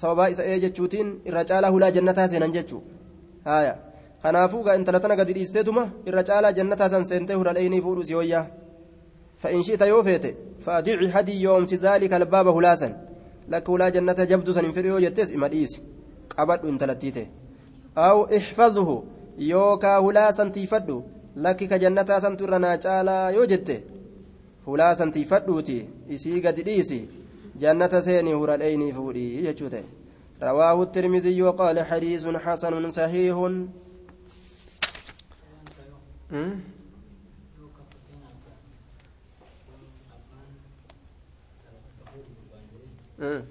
sababaa 0.00 0.28
isa 0.28 0.42
ee 0.44 0.58
jechuutiin 0.60 1.08
irra 1.28 1.44
caalaa 1.48 1.70
hulaa 1.74 1.90
jannataa 1.96 2.28
seenan 2.28 2.52
jechuu 2.56 2.82
haya 3.44 3.74
kanaafuu 4.22 4.62
gaa 4.66 4.74
intalatana 4.80 5.16
gadi 5.20 5.32
dhiisteetuma 5.36 5.84
irra 6.10 6.22
caalaa 6.28 6.52
jannataa 6.58 6.88
san 6.94 7.04
seentee 7.10 7.36
hudhadheynii 7.40 7.80
fuudhu 7.86 8.04
si 8.08 8.14
hoyyaa 8.18 8.46
فإن 13.50 13.60
شئت 13.60 13.68
يوفيت 13.68 13.68
فأدع 13.68 13.68
هدي 13.68 13.68
يوم 13.68 13.68
ذلك 13.68 13.68
الباب 13.68 13.68
هلاسا 13.68 13.68
لك 13.68 13.68
ولا 13.68 13.88
جنة 13.88 14.24
جبد 14.24 14.50
سنفريو 14.50 14.98
جتس 14.98 15.32
إما 15.34 15.48
ديس. 15.48 15.80
قبض 16.38 16.66
انتلتيته 16.66 17.26
أو 17.98 18.24
احفظه. 18.24 19.02
يوكا 19.38 19.98
هلاسا 19.98 20.48
تيفدو 20.48 21.02
لك 21.36 21.56
كجنة 21.56 22.18
سنترنا 22.18 22.76
جالا 22.76 23.28
يوجت 23.28 23.82
هلاسا 24.68 25.10
تيفدوتي 25.10 25.88
إسي 26.10 26.40
قد 26.40 26.60
ديسي. 26.60 27.08
جنة 27.60 28.00
سيني 28.00 28.34
هرى 28.34 28.54
الأيني 28.54 28.92
فوري 28.92 29.44
يجوته 29.44 29.84
رواه 30.42 30.82
الترمذي 30.82 31.42
وقال 31.42 31.80
حديث 31.80 32.26
حسن 32.26 32.90
صحيح. 32.90 33.36
م? 43.18 43.42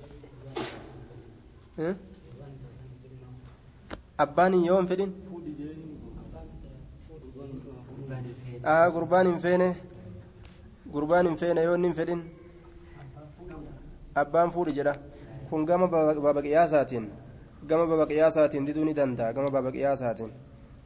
abbaan 4.17 4.54
yoon 4.65 4.88
fedhin? 4.88 5.12
Gurbaan 8.93 9.28
hin 9.28 9.39
feene. 9.39 9.69
Gurbaan 10.93 11.25
hin 11.28 11.38
feene 11.38 11.62
yoon 11.63 11.84
hin 11.84 11.93
fedhin? 11.93 12.21
Abbaan 14.15 14.49
fuudhi 14.51 14.73
jedha. 14.78 14.93
Kun 15.49 15.65
gama 15.65 15.88
baba 15.88 16.41
qiyaasaatiin 16.41 17.06
gama 17.67 17.86
baba 17.88 18.06
qiyaasaatiin 18.06 18.65
diduu 18.67 18.86
ni 18.86 18.93
danda'a 18.95 19.34
gama 19.34 19.49
baba 19.51 19.71
qiyaasaatiin 19.75 20.32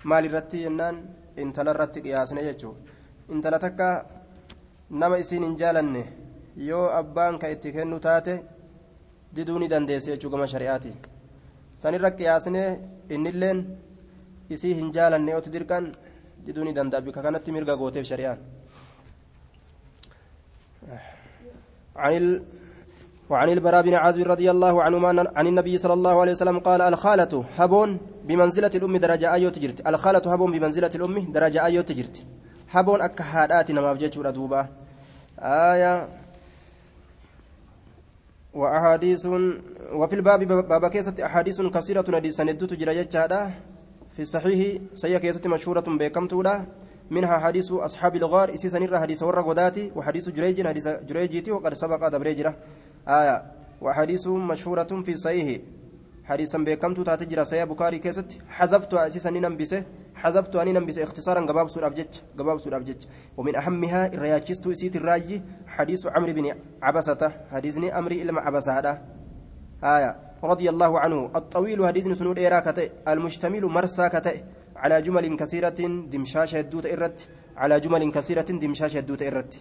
maal 0.09 0.25
irratti 0.29 0.61
jennaan 0.63 0.95
intala 1.43 1.71
irratti 1.75 2.01
qiyaasne 2.05 2.41
jechuudha 2.47 2.79
intala 3.35 3.59
takka 3.65 3.87
nama 5.01 5.17
isiin 5.23 5.43
hin 5.47 5.57
jaalanne 5.61 6.03
yoo 6.69 6.85
abbaan 6.99 7.39
ka 7.41 7.47
itti 7.55 7.71
kennu 7.77 7.99
taate 8.05 8.33
diduu 9.35 9.59
ni 9.59 9.67
dandeesse 9.67 10.11
jechuu 10.11 10.29
gama 10.29 10.47
shari'aati. 10.47 10.91
Sanirra 11.81 12.11
qiyaasnee 12.11 12.69
innilleen 13.09 13.65
isii 14.49 14.73
hin 14.79 14.91
jaalanne 14.91 15.35
oti 15.39 15.49
dirqan 15.55 15.91
diduu 16.45 16.63
ni 16.63 16.73
danda'a. 16.73 17.01
Bika 17.01 17.21
kanatti 17.21 17.51
mirga 17.51 17.75
gooteef 17.75 18.05
shari'aan. 18.11 18.39
وعن 23.29 23.49
البراء 23.49 23.81
بن 23.81 23.93
عازب 23.93 24.21
رضي 24.31 24.51
الله 24.51 24.83
عنهما 24.83 25.31
عن 25.35 25.47
النبي 25.47 25.77
صلى 25.77 25.93
الله 25.93 26.21
عليه 26.21 26.31
وسلم 26.31 26.59
قال 26.59 26.81
الخالة 26.81 27.45
هبون 27.57 27.89
بمنزلة 28.23 28.71
الأم 28.75 28.97
درجة 28.97 29.33
أيو 29.33 29.49
تجرت 29.49 29.87
الخالة 29.87 30.33
هبون 30.33 30.51
بمنزلة 30.51 30.89
الأم 30.95 31.31
درجة 31.31 31.65
أيو 31.65 31.81
تجرت 31.81 32.25
هبون 32.71 33.01
أكهادات 33.01 33.71
نما 33.71 33.93
بجيتش 33.93 34.17
دوبا 34.17 34.67
آية 35.39 36.07
وأحاديث 38.53 39.25
وفي 39.93 40.15
الباب 40.15 40.47
باب 40.47 40.88
كيسة 40.88 41.25
أحاديث 41.25 41.62
كثيرة 41.62 42.15
حديث 42.15 42.41
ندوت 42.41 42.73
جرى 42.73 43.05
في 44.15 44.19
الصحيح 44.19 44.81
سيا 44.93 45.17
كيسة 45.17 45.49
مشهورة 45.49 45.85
بكمتولا 45.88 46.65
منها 47.09 47.38
حديث 47.38 47.71
أصحاب 47.71 48.15
الغار. 48.15 48.53
إسي 48.53 48.69
سنير 48.69 48.99
حديث 48.99 49.23
ورق 49.23 49.47
وداتي 49.47 49.91
وحديث 49.95 50.29
جريج 50.29 50.67
حديث 50.67 50.88
جريجيتي. 50.88 51.51
وقد 51.51 51.73
سبق 51.73 52.07
دبريجرة 52.07 52.55
آية. 53.07 53.43
وحديث 53.81 54.27
مشهورة 54.27 55.01
في 55.05 55.13
صحيح 55.17 55.62
حديثا 56.25 56.57
بكمتو 56.57 57.03
تاتجرى 57.03 57.45
سيا 57.45 57.65
بكاري 57.65 57.99
كيست 57.99 58.38
حذفت 58.49 58.93
أسيسا 58.93 59.29
ننبسه 59.29 59.83
حذفت 60.21 60.55
أني 60.55 60.71
ننبسه 60.73 61.03
اختصارا 61.03 61.41
قباب 61.49 61.69
سور 61.69 61.86
أبجج 61.88 62.13
قباب 62.39 62.58
سور 62.58 62.75
أبجج 62.75 63.01
ومن 63.38 63.55
أهمها 63.55 64.13
الرياجست 64.13 64.67
إسيت 64.67 64.95
الراجي 64.95 65.41
حديث 65.67 66.08
عمرو 66.08 66.34
بن 66.34 66.45
عبسة 66.82 67.32
حديثني 67.51 67.88
أمري 67.99 68.21
إلما 68.21 68.41
عبسة 68.41 68.79
هذا. 68.79 68.93
آية. 69.84 70.12
رضي 70.43 70.69
الله 70.69 70.99
عنه. 70.99 71.32
الطويل 71.36 71.88
حديث 71.88 72.05
سنود 72.19 72.39
إيراكته 72.39 72.89
المشتمل 73.08 73.63
مرساكته 73.65 74.36
على 74.75 75.01
جمل 75.01 75.25
كثيرة 75.38 75.79
دمشاش 76.12 76.55
الدوت 76.55 76.86
إرت. 76.86 77.29
على 77.58 77.79
جمل 77.79 78.12
كثيرة 78.12 78.49
دمشاش 78.63 78.97
الدوت 78.97 79.21
إرت. 79.21 79.53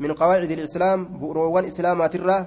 من 0.00 0.12
قواعد 0.12 0.50
الإسلام 0.50 1.04
بؤروان 1.20 1.64
إسلامات 1.64 2.14
الرا 2.14 2.38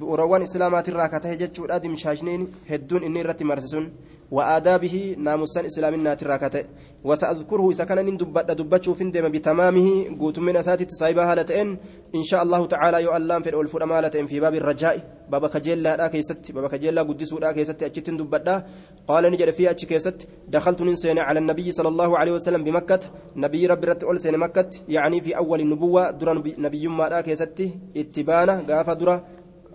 بؤروان 0.00 0.42
إسلامات 0.42 0.88
الرا 0.88 1.06
كته 1.06 1.34
جتشورا 1.34 1.78
دمشاشنين 1.78 2.42
هدون 2.70 3.02
إني 3.04 3.22
رت 3.22 3.42
مرسسون. 3.42 3.86
وآدابه 4.30 5.16
ناموسا 5.18 5.66
إسلامنا 5.66 6.14
تراكته 6.14 6.64
وسأذكره 7.04 7.70
إذا 7.70 7.84
كان 7.84 8.06
ندبت 8.06 8.50
دبتشو 8.50 8.94
في 8.94 9.04
دم 9.04 9.28
بتمامه 9.28 9.88
قوت 10.20 10.38
من 10.38 10.56
أساتي 10.56 10.84
تصايبها 10.84 11.34
لتئن. 11.34 11.76
إن 12.14 12.22
شاء 12.22 12.42
الله 12.42 12.66
تعالى 12.66 13.02
يؤلم 13.02 13.42
في 13.42 13.50
الألفور 13.50 13.82
أمالة 13.84 14.08
في 14.26 14.40
باب 14.40 14.54
الرجاء 14.54 14.96
بابا 15.30 15.48
كجيلا 15.48 15.96
لا 15.96 16.06
كيست 16.08 16.52
بابا 16.52 16.68
كجيلا 16.68 17.02
قدسوا 17.02 17.40
لا 17.40 17.52
كيست 17.52 17.82
أجتن 17.82 18.16
دبتا 18.16 18.66
قال 19.08 19.24
نجد 19.32 19.50
في 19.50 19.70
أتش 19.70 19.84
كيست 19.84 20.28
دخلت 20.48 20.82
ننسين 20.82 21.18
على 21.18 21.38
النبي 21.38 21.72
صلى 21.72 21.88
الله 21.88 22.18
عليه 22.18 22.32
وسلم 22.32 22.64
بمكة. 22.64 23.00
نبي 23.36 23.66
رب 23.66 23.84
رت 23.84 24.04
أول 24.04 24.20
سين 24.20 24.38
مكة 24.38 24.70
يعني 24.88 25.20
في 25.20 25.36
أول 25.36 25.60
النبوة 25.60 26.10
درا 26.10 26.34
نبي 26.58 26.88
ما 26.88 27.08
لا 27.08 27.20
كيست 27.20 27.68
اتبانا 27.96 28.54
قاف 28.68 28.90
درا 28.90 29.24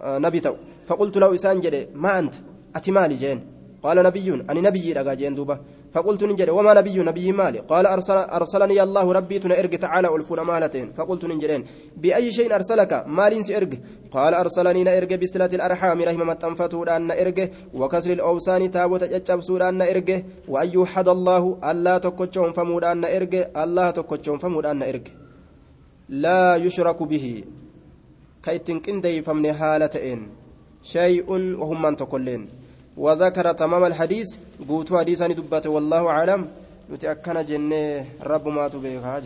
نبي 0.03 0.39
تو. 0.39 0.55
فقلت 0.85 1.17
له 1.17 1.33
إسان 1.33 1.59
جدي 1.59 1.87
ما 1.93 2.19
أنت؟ 2.19 2.35
أتمالي 2.75 3.15
جين. 3.15 3.54
قال 3.85 3.97
نبي 4.03 4.27
أني 4.49 4.61
نبي 4.67 4.93
رقا 4.97 5.13
جين 5.13 5.35
دوبا 5.37 5.55
فقلت 5.93 6.23
نجد 6.23 6.49
وما 6.49 6.73
نبي 6.73 6.97
نبي 7.09 7.31
مالي؟ 7.31 7.59
قال 7.59 7.85
أرسل 7.85 8.17
أرسلني 8.17 8.83
الله 8.83 9.05
ربي 9.17 9.39
تنأرق 9.39 9.73
تعالى 9.85 10.07
ألفون 10.15 10.39
مالتين. 10.41 10.87
فقلت 10.97 11.25
نجدين 11.25 11.61
بأي 11.97 12.31
شيء 12.31 12.55
أرسلك؟ 12.55 12.91
مال 13.07 13.45
سأرق 13.45 13.69
قال 14.11 14.33
أرسلني 14.33 14.83
نأرق 14.83 15.11
بسلة 15.21 15.51
الأرحام 15.53 16.01
رحمة 16.01 16.33
تنفتو 16.33 16.83
أن 16.83 17.01
نأرق 17.07 17.39
وكسر 17.73 18.11
الأوسان 18.17 18.71
تابوت 18.71 19.03
جتشبسو 19.03 19.57
أن 19.57 19.75
نأرق 19.77 20.09
وأن 20.47 20.69
يوحد 20.73 21.07
الله 21.07 21.43
ألا 21.69 21.95
تكتشهم 21.97 22.51
فمود 22.57 22.83
أن 22.83 22.97
نأرق 23.05 23.33
الله 23.63 23.87
تكتشهم 23.91 24.37
فمود 24.37 24.65
أن 24.65 24.77
نأرق 24.81 25.05
لا 26.09 26.55
يشرك 26.55 27.03
به. 27.03 27.43
كيتن 28.45 28.79
كندي 28.79 29.21
فمن 29.21 29.53
حالتين. 29.53 30.19
شيء 30.83 31.29
وهم 31.61 31.81
من 31.81 31.95
تقولين. 31.95 32.64
وذكر 32.97 33.51
تمام 33.51 33.84
الحديث 33.86 34.36
قوت 34.69 34.93
حديثا 34.93 35.27
دبته 35.27 35.69
والله 35.69 36.08
أعلم. 36.08 36.47
نتأكد 36.91 37.45
جنة 37.45 38.05
رب 38.23 38.47
ما 38.47 38.67
تبيه 38.67 39.21